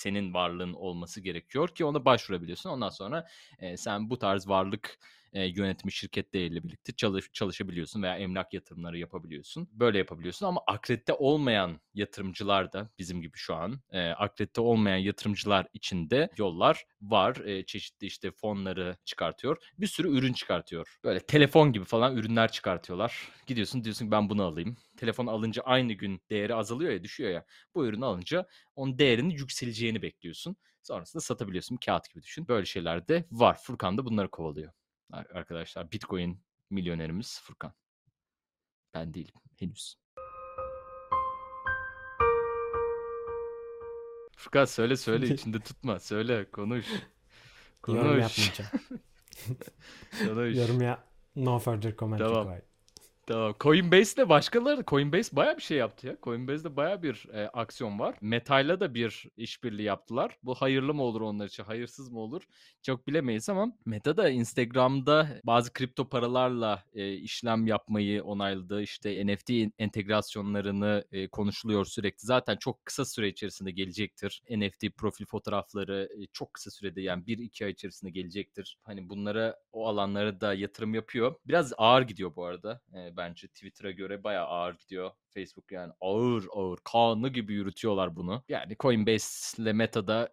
senin 0.00 0.34
varlığın 0.34 0.72
olması 0.72 1.20
gerekiyor 1.20 1.68
ki 1.68 1.84
ona 1.84 2.04
başvurabiliyorsun. 2.04 2.70
Ondan 2.70 2.88
sonra 2.88 3.26
e, 3.58 3.76
sen 3.76 4.10
bu 4.10 4.18
tarz 4.18 4.48
varlık 4.48 4.98
e, 5.32 5.44
yönetimi 5.44 5.92
şirketleriyle 5.92 6.62
birlikte 6.62 6.92
çalış, 6.92 7.32
çalışabiliyorsun 7.32 8.02
veya 8.02 8.16
emlak 8.16 8.54
yatırımları 8.54 8.98
yapabiliyorsun. 8.98 9.68
Böyle 9.72 9.98
yapabiliyorsun 9.98 10.46
ama 10.46 10.60
akredite 10.66 11.12
olmayan 11.12 11.80
yatırımcılar 11.94 12.72
da 12.72 12.90
bizim 12.98 13.22
gibi 13.22 13.36
şu 13.36 13.54
an 13.54 13.80
e, 13.90 14.08
akredite 14.08 14.60
olmayan 14.60 14.96
yatırımcılar 14.98 15.66
için 15.72 16.10
de 16.10 16.30
yollar 16.36 16.84
var. 17.02 17.36
E, 17.36 17.66
çeşitli 17.66 18.06
işte 18.06 18.30
fonları 18.30 18.96
çıkartıyor. 19.04 19.56
Bir 19.78 19.86
sürü 19.86 20.18
ürün 20.18 20.32
çıkartıyor. 20.32 20.98
Böyle 21.04 21.20
telefon 21.20 21.72
gibi 21.72 21.84
falan 21.84 22.16
ürünler 22.16 22.52
çıkartıyorlar. 22.52 23.28
Gidiyorsun 23.46 23.84
diyorsun 23.84 24.04
ki 24.06 24.10
ben 24.10 24.30
bunu 24.30 24.42
alayım. 24.42 24.76
Telefon 24.96 25.26
alınca 25.26 25.62
aynı 25.62 25.92
gün 25.92 26.22
değeri 26.30 26.54
azalıyor 26.54 26.92
ya 26.92 27.04
düşüyor 27.04 27.30
ya. 27.30 27.44
Bu 27.74 27.86
ürünü 27.86 28.04
alınca 28.04 28.46
onun 28.76 28.98
değerinin 28.98 29.30
yükseleceğini 29.30 30.02
bekliyorsun. 30.02 30.56
Sonrasında 30.82 31.20
satabiliyorsun. 31.20 31.76
Kağıt 31.76 32.10
gibi 32.10 32.22
düşün. 32.22 32.48
Böyle 32.48 32.66
şeyler 32.66 33.08
de 33.08 33.24
var. 33.30 33.58
Furkan 33.62 33.98
da 33.98 34.04
bunları 34.04 34.30
kovalıyor. 34.30 34.72
Ar- 35.12 35.26
Arkadaşlar 35.34 35.92
Bitcoin 35.92 36.42
milyonerimiz 36.70 37.40
Furkan. 37.42 37.72
Ben 38.94 39.14
değilim 39.14 39.34
henüz. 39.58 39.96
Furkan 44.36 44.64
söyle 44.64 44.96
söyle 44.96 45.26
içinde 45.34 45.60
tutma. 45.60 45.98
Söyle 46.00 46.50
konuş. 46.50 46.86
Yorum 47.88 48.02
Konuş. 48.02 48.22
yapmayacağım. 48.22 48.70
Konuş. 50.34 50.56
Yorum 50.56 50.80
ya 50.82 51.04
no 51.36 51.58
further 51.58 51.96
comment 51.96 52.22
Tamam. 52.22 52.46
required. 52.48 52.69
Tamam. 53.26 53.54
Coinbase'de 53.60 54.28
başkaları 54.28 54.84
Coinbase 54.86 55.36
baya 55.36 55.56
bir 55.56 55.62
şey 55.62 55.78
yaptı 55.78 56.06
ya. 56.06 56.16
Coinbase'de 56.22 56.76
baya 56.76 57.02
bir 57.02 57.26
e, 57.32 57.48
aksiyon 57.48 57.98
var. 57.98 58.14
Meta'yla 58.20 58.80
da 58.80 58.94
bir 58.94 59.26
işbirliği 59.36 59.82
yaptılar. 59.82 60.36
Bu 60.42 60.54
hayırlı 60.54 60.94
mı 60.94 61.02
olur 61.02 61.20
onlar 61.20 61.46
için, 61.46 61.64
hayırsız 61.64 62.08
mı 62.10 62.18
olur? 62.20 62.42
Çok 62.82 63.06
bilemeyiz 63.06 63.48
ama 63.48 63.72
Meta 63.86 64.16
da 64.16 64.28
Instagram'da 64.30 65.28
bazı 65.44 65.72
kripto 65.72 66.08
paralarla 66.08 66.84
e, 66.94 67.12
işlem 67.12 67.66
yapmayı 67.66 68.24
onayladı. 68.24 68.82
İşte 68.82 69.26
NFT 69.26 69.50
entegrasyonlarını 69.78 71.04
e, 71.12 71.28
konuşuluyor 71.28 71.84
sürekli. 71.84 72.26
Zaten 72.26 72.56
çok 72.56 72.84
kısa 72.86 73.04
süre 73.04 73.28
içerisinde 73.28 73.70
gelecektir. 73.70 74.42
NFT 74.50 74.84
profil 74.96 75.24
fotoğrafları 75.26 76.08
e, 76.22 76.26
çok 76.32 76.54
kısa 76.54 76.70
sürede 76.70 77.00
yani 77.00 77.24
1-2 77.26 77.64
ay 77.64 77.70
içerisinde 77.70 78.10
gelecektir. 78.10 78.78
Hani 78.82 79.08
bunlara 79.08 79.56
o 79.72 79.88
alanlara 79.88 80.40
da 80.40 80.54
yatırım 80.54 80.94
yapıyor. 80.94 81.34
Biraz 81.46 81.72
ağır 81.78 82.02
gidiyor 82.02 82.36
bu 82.36 82.44
arada. 82.44 82.80
E, 82.94 83.09
bence 83.16 83.48
Twitter'a 83.48 83.90
göre 83.90 84.24
bayağı 84.24 84.46
ağır 84.46 84.74
gidiyor. 84.74 85.10
Facebook 85.34 85.72
yani 85.72 85.92
ağır 86.00 86.44
ağır 86.52 86.78
kanlı 86.84 87.28
gibi 87.28 87.52
yürütüyorlar 87.54 88.16
bunu. 88.16 88.44
Yani 88.48 88.76
Coinbase 88.80 89.62
ile 89.62 89.72
Meta'da 89.72 90.28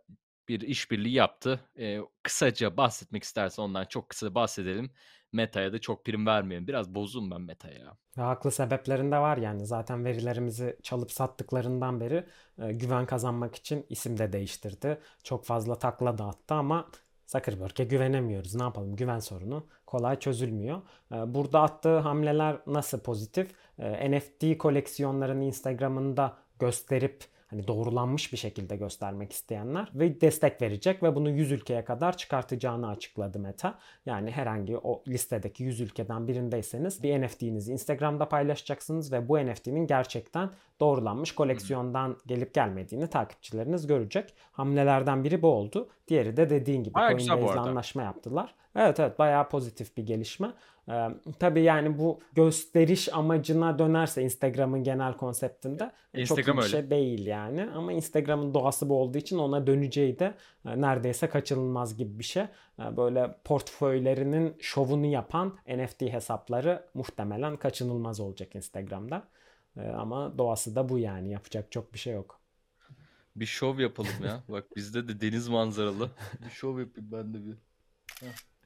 bir 0.47 0.61
işbirliği 0.61 1.13
yaptı. 1.13 1.59
E, 1.79 1.99
kısaca 2.23 2.77
bahsetmek 2.77 3.23
istersen 3.23 3.63
ondan 3.63 3.85
çok 3.85 4.09
kısa 4.09 4.35
bahsedelim. 4.35 4.91
Meta'ya 5.33 5.73
da 5.73 5.79
çok 5.79 6.05
prim 6.05 6.25
vermeyelim. 6.25 6.67
Biraz 6.67 6.95
bozum 6.95 7.31
ben 7.31 7.41
Meta'ya. 7.41 7.97
haklı 8.15 8.51
sebeplerinde 8.51 9.17
var 9.17 9.37
yani. 9.37 9.65
Zaten 9.65 10.05
verilerimizi 10.05 10.77
çalıp 10.83 11.11
sattıklarından 11.11 11.99
beri 11.99 12.25
e, 12.61 12.71
güven 12.73 13.05
kazanmak 13.05 13.55
için 13.55 13.85
isim 13.89 14.17
de 14.17 14.33
değiştirdi. 14.33 15.01
Çok 15.23 15.45
fazla 15.45 15.79
takla 15.79 16.17
dağıttı 16.17 16.53
ama 16.53 16.89
Zuckerberg'e 17.27 17.83
güvenemiyoruz. 17.83 18.55
Ne 18.55 18.63
yapalım? 18.63 18.95
Güven 18.95 19.19
sorunu 19.19 19.67
kolay 19.87 20.19
çözülmüyor. 20.19 20.81
E, 21.11 21.33
Burada 21.33 21.61
attığı 21.61 21.97
hamleler 21.97 22.57
nasıl 22.67 22.99
pozitif? 22.99 23.51
E, 23.79 24.11
NFT 24.11 24.57
koleksiyonlarını 24.57 25.43
Instagram'ında 25.43 26.33
gösterip 26.59 27.23
hani 27.47 27.67
doğrulanmış 27.67 28.33
bir 28.33 28.37
şekilde 28.37 28.75
göstermek 28.75 29.33
isteyenler 29.33 29.91
ve 29.95 30.21
destek 30.21 30.61
verecek 30.61 31.03
ve 31.03 31.15
bunu 31.15 31.29
100 31.29 31.51
ülkeye 31.51 31.85
kadar 31.85 32.17
çıkartacağını 32.17 32.87
açıkladı 32.87 33.39
Meta. 33.39 33.79
Yani 34.05 34.31
herhangi 34.31 34.77
o 34.77 35.03
listedeki 35.07 35.63
100 35.63 35.81
ülkeden 35.81 36.27
birindeyseniz 36.27 37.03
bir 37.03 37.21
NFT'nizi 37.21 37.71
Instagram'da 37.71 38.29
paylaşacaksınız 38.29 39.11
ve 39.11 39.29
bu 39.29 39.37
NFT'nin 39.37 39.87
gerçekten 39.87 40.49
doğrulanmış 40.79 41.31
koleksiyondan 41.35 42.17
gelip 42.25 42.53
gelmediğini 42.53 43.07
takipçileriniz 43.07 43.87
görecek. 43.87 44.33
Hamlelerden 44.51 45.23
biri 45.23 45.41
bu 45.41 45.47
oldu. 45.47 45.89
Diğeri 46.07 46.37
de 46.37 46.49
dediğin 46.49 46.83
gibi 46.83 46.93
Coinbase'le 46.93 47.59
anlaşma 47.59 48.03
yaptılar. 48.03 48.55
Evet 48.77 48.99
evet 48.99 49.19
bayağı 49.19 49.49
pozitif 49.49 49.97
bir 49.97 50.05
gelişme. 50.05 50.53
Ee, 50.89 51.07
tabii 51.39 51.61
yani 51.61 51.99
bu 51.99 52.19
gösteriş 52.33 53.13
amacına 53.13 53.79
dönerse 53.79 54.21
Instagram'ın 54.23 54.83
genel 54.83 55.13
konseptinde 55.17 55.91
e, 56.13 56.25
çok 56.25 56.37
Instagram 56.37 56.57
bir 56.57 56.61
öyle. 56.63 56.71
şey 56.71 56.89
değil 56.89 57.25
yani. 57.25 57.69
Ama 57.75 57.93
Instagram'ın 57.93 58.53
doğası 58.53 58.89
bu 58.89 59.01
olduğu 59.01 59.17
için 59.17 59.37
ona 59.37 59.67
döneceği 59.67 60.19
de 60.19 60.33
e, 60.65 60.81
neredeyse 60.81 61.29
kaçınılmaz 61.29 61.97
gibi 61.97 62.19
bir 62.19 62.23
şey. 62.23 62.43
E, 62.79 62.97
Böyle 62.97 63.35
portföylerinin 63.43 64.55
şovunu 64.59 65.05
yapan 65.05 65.57
NFT 65.67 66.01
hesapları 66.01 66.85
muhtemelen 66.93 67.57
kaçınılmaz 67.57 68.19
olacak 68.19 68.55
Instagram'da. 68.55 69.23
E, 69.77 69.81
Ama 69.87 70.37
doğası 70.37 70.75
da 70.75 70.89
bu 70.89 70.99
yani. 70.99 71.31
Yapacak 71.31 71.71
çok 71.71 71.93
bir 71.93 71.99
şey 71.99 72.13
yok. 72.13 72.39
Bir 73.35 73.45
şov 73.45 73.79
yapalım 73.79 74.23
ya. 74.25 74.43
Bak 74.49 74.75
bizde 74.75 75.07
de 75.07 75.21
deniz 75.21 75.47
manzaralı. 75.47 76.11
Bir 76.45 76.49
şov 76.49 76.79
yapayım 76.79 77.11
ben 77.11 77.33
de 77.33 77.45
bir. 77.45 77.55
Heh. 78.19 78.56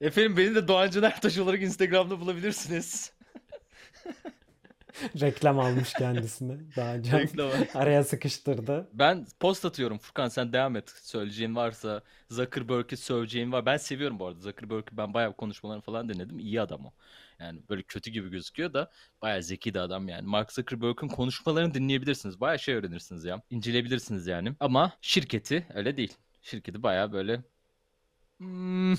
Efendim 0.00 0.36
beni 0.36 0.54
de 0.54 0.68
Doğan 0.68 0.90
Caner 0.90 1.10
Ertaş 1.10 1.38
olarak 1.38 1.62
Instagram'da 1.62 2.20
bulabilirsiniz. 2.20 3.12
Reklam 5.20 5.58
almış 5.58 5.92
kendisine. 5.92 6.58
Daha 6.76 6.94
Reklam. 6.96 7.50
araya 7.74 8.04
sıkıştırdı. 8.04 8.88
Ben 8.92 9.26
post 9.40 9.64
atıyorum 9.64 9.98
Furkan 9.98 10.28
sen 10.28 10.52
devam 10.52 10.76
et. 10.76 10.90
Söyleyeceğin 11.02 11.56
varsa 11.56 12.02
Zuckerberg'i 12.30 12.96
söyleyeceğin 12.96 13.52
var. 13.52 13.66
Ben 13.66 13.76
seviyorum 13.76 14.18
bu 14.18 14.26
arada 14.26 14.40
Zuckerberg'i 14.40 14.96
ben 14.96 15.14
bayağı 15.14 15.36
konuşmalarını 15.36 15.82
falan 15.82 16.08
dinledim. 16.08 16.38
İyi 16.38 16.60
adam 16.60 16.86
o. 16.86 16.92
Yani 17.38 17.60
böyle 17.68 17.82
kötü 17.82 18.10
gibi 18.10 18.30
gözüküyor 18.30 18.72
da 18.72 18.90
bayağı 19.22 19.42
zeki 19.42 19.74
de 19.74 19.80
adam 19.80 20.08
yani. 20.08 20.26
Mark 20.26 20.52
Zuckerberg'in 20.52 21.08
konuşmalarını 21.08 21.74
dinleyebilirsiniz. 21.74 22.40
Bayağı 22.40 22.58
şey 22.58 22.74
öğrenirsiniz 22.74 23.24
ya. 23.24 23.42
İnceleyebilirsiniz 23.50 24.26
yani. 24.26 24.52
Ama 24.60 24.92
şirketi 25.00 25.66
öyle 25.74 25.96
değil. 25.96 26.14
Şirketi 26.42 26.82
bayağı 26.82 27.12
böyle 27.12 27.42
hmm, 28.38 28.94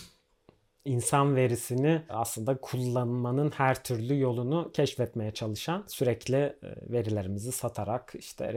insan 0.85 1.35
verisini 1.35 2.01
aslında 2.09 2.57
kullanmanın 2.57 3.51
her 3.51 3.83
türlü 3.83 4.19
yolunu 4.19 4.71
keşfetmeye 4.73 5.31
çalışan, 5.31 5.83
sürekli 5.87 6.37
e, 6.37 6.55
verilerimizi 6.93 7.51
satarak, 7.51 8.13
işte 8.17 8.53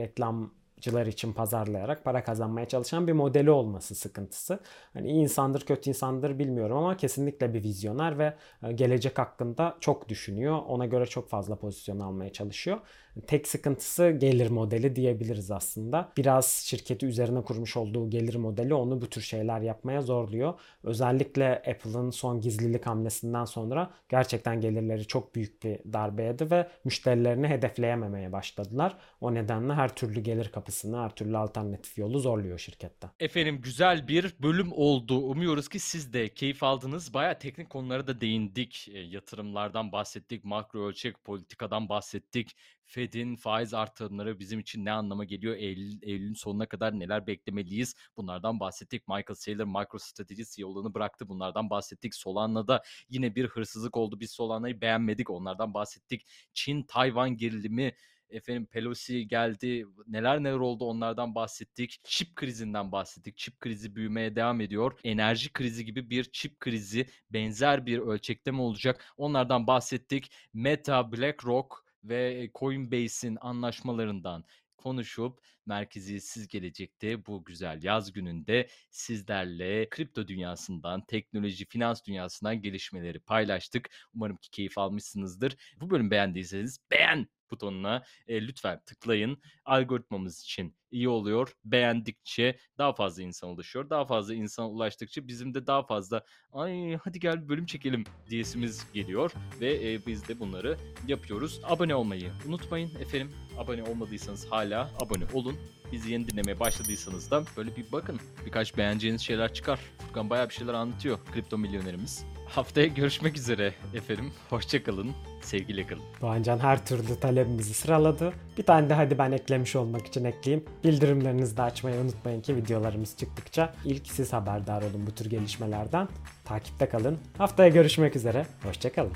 reklamcılar 0.85 1.05
için 1.05 1.33
pazarlayarak 1.33 2.03
para 2.03 2.23
kazanmaya 2.23 2.67
çalışan 2.67 3.07
bir 3.07 3.13
modeli 3.13 3.51
olması 3.51 3.95
sıkıntısı. 3.95 4.59
Hani 4.93 5.11
iyi 5.11 5.23
insandır, 5.23 5.65
kötü 5.65 5.89
insandır 5.89 6.39
bilmiyorum 6.39 6.77
ama 6.77 6.97
kesinlikle 6.97 7.53
bir 7.53 7.63
vizyoner 7.63 8.17
ve 8.17 8.33
e, 8.63 8.71
gelecek 8.71 9.19
hakkında 9.19 9.77
çok 9.79 10.09
düşünüyor. 10.09 10.59
Ona 10.67 10.85
göre 10.85 11.05
çok 11.05 11.29
fazla 11.29 11.55
pozisyon 11.55 11.99
almaya 11.99 12.33
çalışıyor. 12.33 12.79
Tek 13.27 13.47
sıkıntısı 13.47 14.09
gelir 14.09 14.49
modeli 14.49 14.95
diyebiliriz 14.95 15.51
aslında. 15.51 16.11
Biraz 16.17 16.45
şirketi 16.45 17.05
üzerine 17.05 17.41
kurmuş 17.41 17.77
olduğu 17.77 18.09
gelir 18.09 18.35
modeli 18.35 18.73
onu 18.73 19.01
bu 19.01 19.09
tür 19.09 19.21
şeyler 19.21 19.61
yapmaya 19.61 20.01
zorluyor. 20.01 20.53
Özellikle 20.83 21.55
Apple'ın 21.55 22.09
son 22.09 22.41
gizlilik 22.41 22.85
hamlesinden 22.85 23.45
sonra 23.45 23.89
gerçekten 24.09 24.61
gelirleri 24.61 25.05
çok 25.07 25.35
büyük 25.35 25.63
bir 25.63 25.79
darbe 25.93 26.23
yedi 26.23 26.51
ve 26.51 26.67
müşterilerini 26.85 27.47
hedefleyememeye 27.47 28.31
başladılar. 28.31 28.97
O 29.21 29.33
nedenle 29.33 29.73
her 29.73 29.95
türlü 29.95 30.19
gelir 30.19 30.51
kapısını, 30.75 30.97
her 30.97 31.33
alternatif 31.33 31.97
yolu 31.97 32.19
zorluyor 32.19 32.59
şirkette. 32.59 33.07
Efendim 33.19 33.61
güzel 33.61 34.07
bir 34.07 34.35
bölüm 34.39 34.71
oldu. 34.71 35.17
Umuyoruz 35.17 35.69
ki 35.69 35.79
siz 35.79 36.13
de 36.13 36.33
keyif 36.33 36.63
aldınız. 36.63 37.13
Bayağı 37.13 37.39
teknik 37.39 37.69
konulara 37.69 38.07
da 38.07 38.21
değindik. 38.21 38.87
E, 38.93 38.99
yatırımlardan 38.99 39.91
bahsettik, 39.91 40.43
makro 40.43 40.87
ölçek 40.87 41.23
politikadan 41.23 41.89
bahsettik. 41.89 42.55
Fed'in 42.85 43.35
faiz 43.35 43.73
artırımları 43.73 44.39
bizim 44.39 44.59
için 44.59 44.85
ne 44.85 44.91
anlama 44.91 45.23
geliyor? 45.23 45.55
Eylül, 45.55 46.01
Eylül'ün 46.01 46.33
sonuna 46.33 46.65
kadar 46.65 46.99
neler 46.99 47.27
beklemeliyiz? 47.27 47.95
Bunlardan 48.17 48.59
bahsettik. 48.59 49.07
Michael 49.07 49.35
Saylor 49.35 49.65
MicroStrategy 49.65 50.43
CEO'luğunu 50.55 50.93
bıraktı. 50.93 51.29
Bunlardan 51.29 51.69
bahsettik. 51.69 52.15
Solana'da 52.15 52.83
yine 53.09 53.35
bir 53.35 53.47
hırsızlık 53.47 53.97
oldu. 53.97 54.19
Biz 54.19 54.31
Solana'yı 54.31 54.81
beğenmedik. 54.81 55.29
Onlardan 55.29 55.73
bahsettik. 55.73 56.27
Çin-Tayvan 56.53 57.37
gerilimi 57.37 57.95
Efendim 58.29 58.65
Pelosi 58.65 59.27
geldi. 59.27 59.85
Neler 60.07 60.43
neler 60.43 60.57
oldu 60.57 60.85
onlardan 60.85 61.35
bahsettik. 61.35 61.99
Çip 62.03 62.35
krizinden 62.35 62.91
bahsettik. 62.91 63.37
Çip 63.37 63.59
krizi 63.59 63.95
büyümeye 63.95 64.35
devam 64.35 64.61
ediyor. 64.61 64.99
Enerji 65.03 65.53
krizi 65.53 65.85
gibi 65.85 66.09
bir 66.09 66.23
çip 66.23 66.59
krizi 66.59 67.05
benzer 67.29 67.85
bir 67.85 67.99
ölçekte 67.99 68.51
mi 68.51 68.61
olacak? 68.61 69.13
Onlardan 69.17 69.67
bahsettik. 69.67 70.31
Meta, 70.53 71.11
BlackRock 71.11 71.85
ve 72.03 72.51
Coinbase'in 72.55 73.37
anlaşmalarından 73.41 74.45
konuşup 74.77 75.39
merkeziyetsiz 75.65 76.47
gelecekte 76.47 77.25
bu 77.25 77.43
güzel 77.43 77.83
yaz 77.83 78.13
gününde 78.13 78.67
sizlerle 78.91 79.89
kripto 79.89 80.27
dünyasından, 80.27 81.05
teknoloji, 81.05 81.65
finans 81.65 82.05
dünyasından 82.05 82.61
gelişmeleri 82.61 83.19
paylaştık. 83.19 83.89
Umarım 84.15 84.37
ki 84.37 84.51
keyif 84.51 84.77
almışsınızdır. 84.77 85.55
Bu 85.81 85.89
bölüm 85.89 86.11
beğendiyseniz 86.11 86.79
beğen 86.91 87.27
butonuna 87.51 88.03
e, 88.27 88.47
lütfen 88.47 88.81
tıklayın. 88.85 89.37
Algoritmamız 89.65 90.41
için 90.41 90.75
iyi 90.91 91.09
oluyor. 91.09 91.55
Beğendikçe 91.65 92.57
daha 92.77 92.93
fazla 92.93 93.23
insan 93.23 93.49
ulaşıyor. 93.49 93.89
Daha 93.89 94.05
fazla 94.05 94.33
insan 94.33 94.69
ulaştıkça 94.69 95.27
bizim 95.27 95.53
de 95.53 95.67
daha 95.67 95.83
fazla 95.83 96.23
ay 96.51 96.95
hadi 96.95 97.19
gel 97.19 97.43
bir 97.43 97.49
bölüm 97.49 97.65
çekelim 97.65 98.03
diyesimiz 98.29 98.91
geliyor 98.93 99.31
ve 99.61 99.93
e, 99.93 100.05
biz 100.05 100.27
de 100.27 100.39
bunları 100.39 100.77
yapıyoruz. 101.07 101.61
Abone 101.63 101.95
olmayı 101.95 102.31
unutmayın 102.47 102.95
efendim. 102.95 103.31
Abone 103.57 103.83
olmadıysanız 103.83 104.51
hala 104.51 104.91
abone 104.99 105.25
olun. 105.33 105.57
Bizi 105.91 106.11
yeni 106.11 106.27
dinlemeye 106.27 106.59
başladıysanız 106.59 107.31
da 107.31 107.43
böyle 107.57 107.75
bir 107.75 107.91
bakın. 107.91 108.19
Birkaç 108.45 108.77
beğeneceğiniz 108.77 109.21
şeyler 109.21 109.53
çıkar. 109.53 109.79
Furkan 110.07 110.29
bayağı 110.29 110.49
bir 110.49 110.53
şeyler 110.53 110.73
anlatıyor 110.73 111.19
kripto 111.33 111.57
milyonerimiz. 111.57 112.25
Haftaya 112.47 112.87
görüşmek 112.87 113.37
üzere 113.37 113.73
efendim. 113.93 114.31
Hoşçakalın. 114.49 115.11
Sevgiyle 115.41 115.87
kalın. 115.87 116.03
Doğancan 116.21 116.59
her 116.59 116.85
türlü 116.85 117.19
talebimizi 117.19 117.73
sıraladı. 117.73 118.33
Bir 118.57 118.63
tane 118.63 118.89
de 118.89 118.93
hadi 118.93 119.17
ben 119.17 119.31
eklemiş 119.31 119.75
olmak 119.75 120.07
için 120.07 120.25
ekleyeyim. 120.25 120.65
Bildirimlerinizi 120.83 121.57
de 121.57 121.61
açmayı 121.61 122.01
unutmayın 122.01 122.41
ki 122.41 122.55
videolarımız 122.55 123.17
çıktıkça 123.17 123.73
ilk 123.85 124.07
siz 124.07 124.33
haberdar 124.33 124.81
olun 124.81 125.07
bu 125.07 125.11
tür 125.11 125.29
gelişmelerden. 125.29 126.07
Takipte 126.45 126.89
kalın. 126.89 127.17
Haftaya 127.37 127.69
görüşmek 127.69 128.15
üzere. 128.15 128.45
Hoşçakalın. 128.63 129.11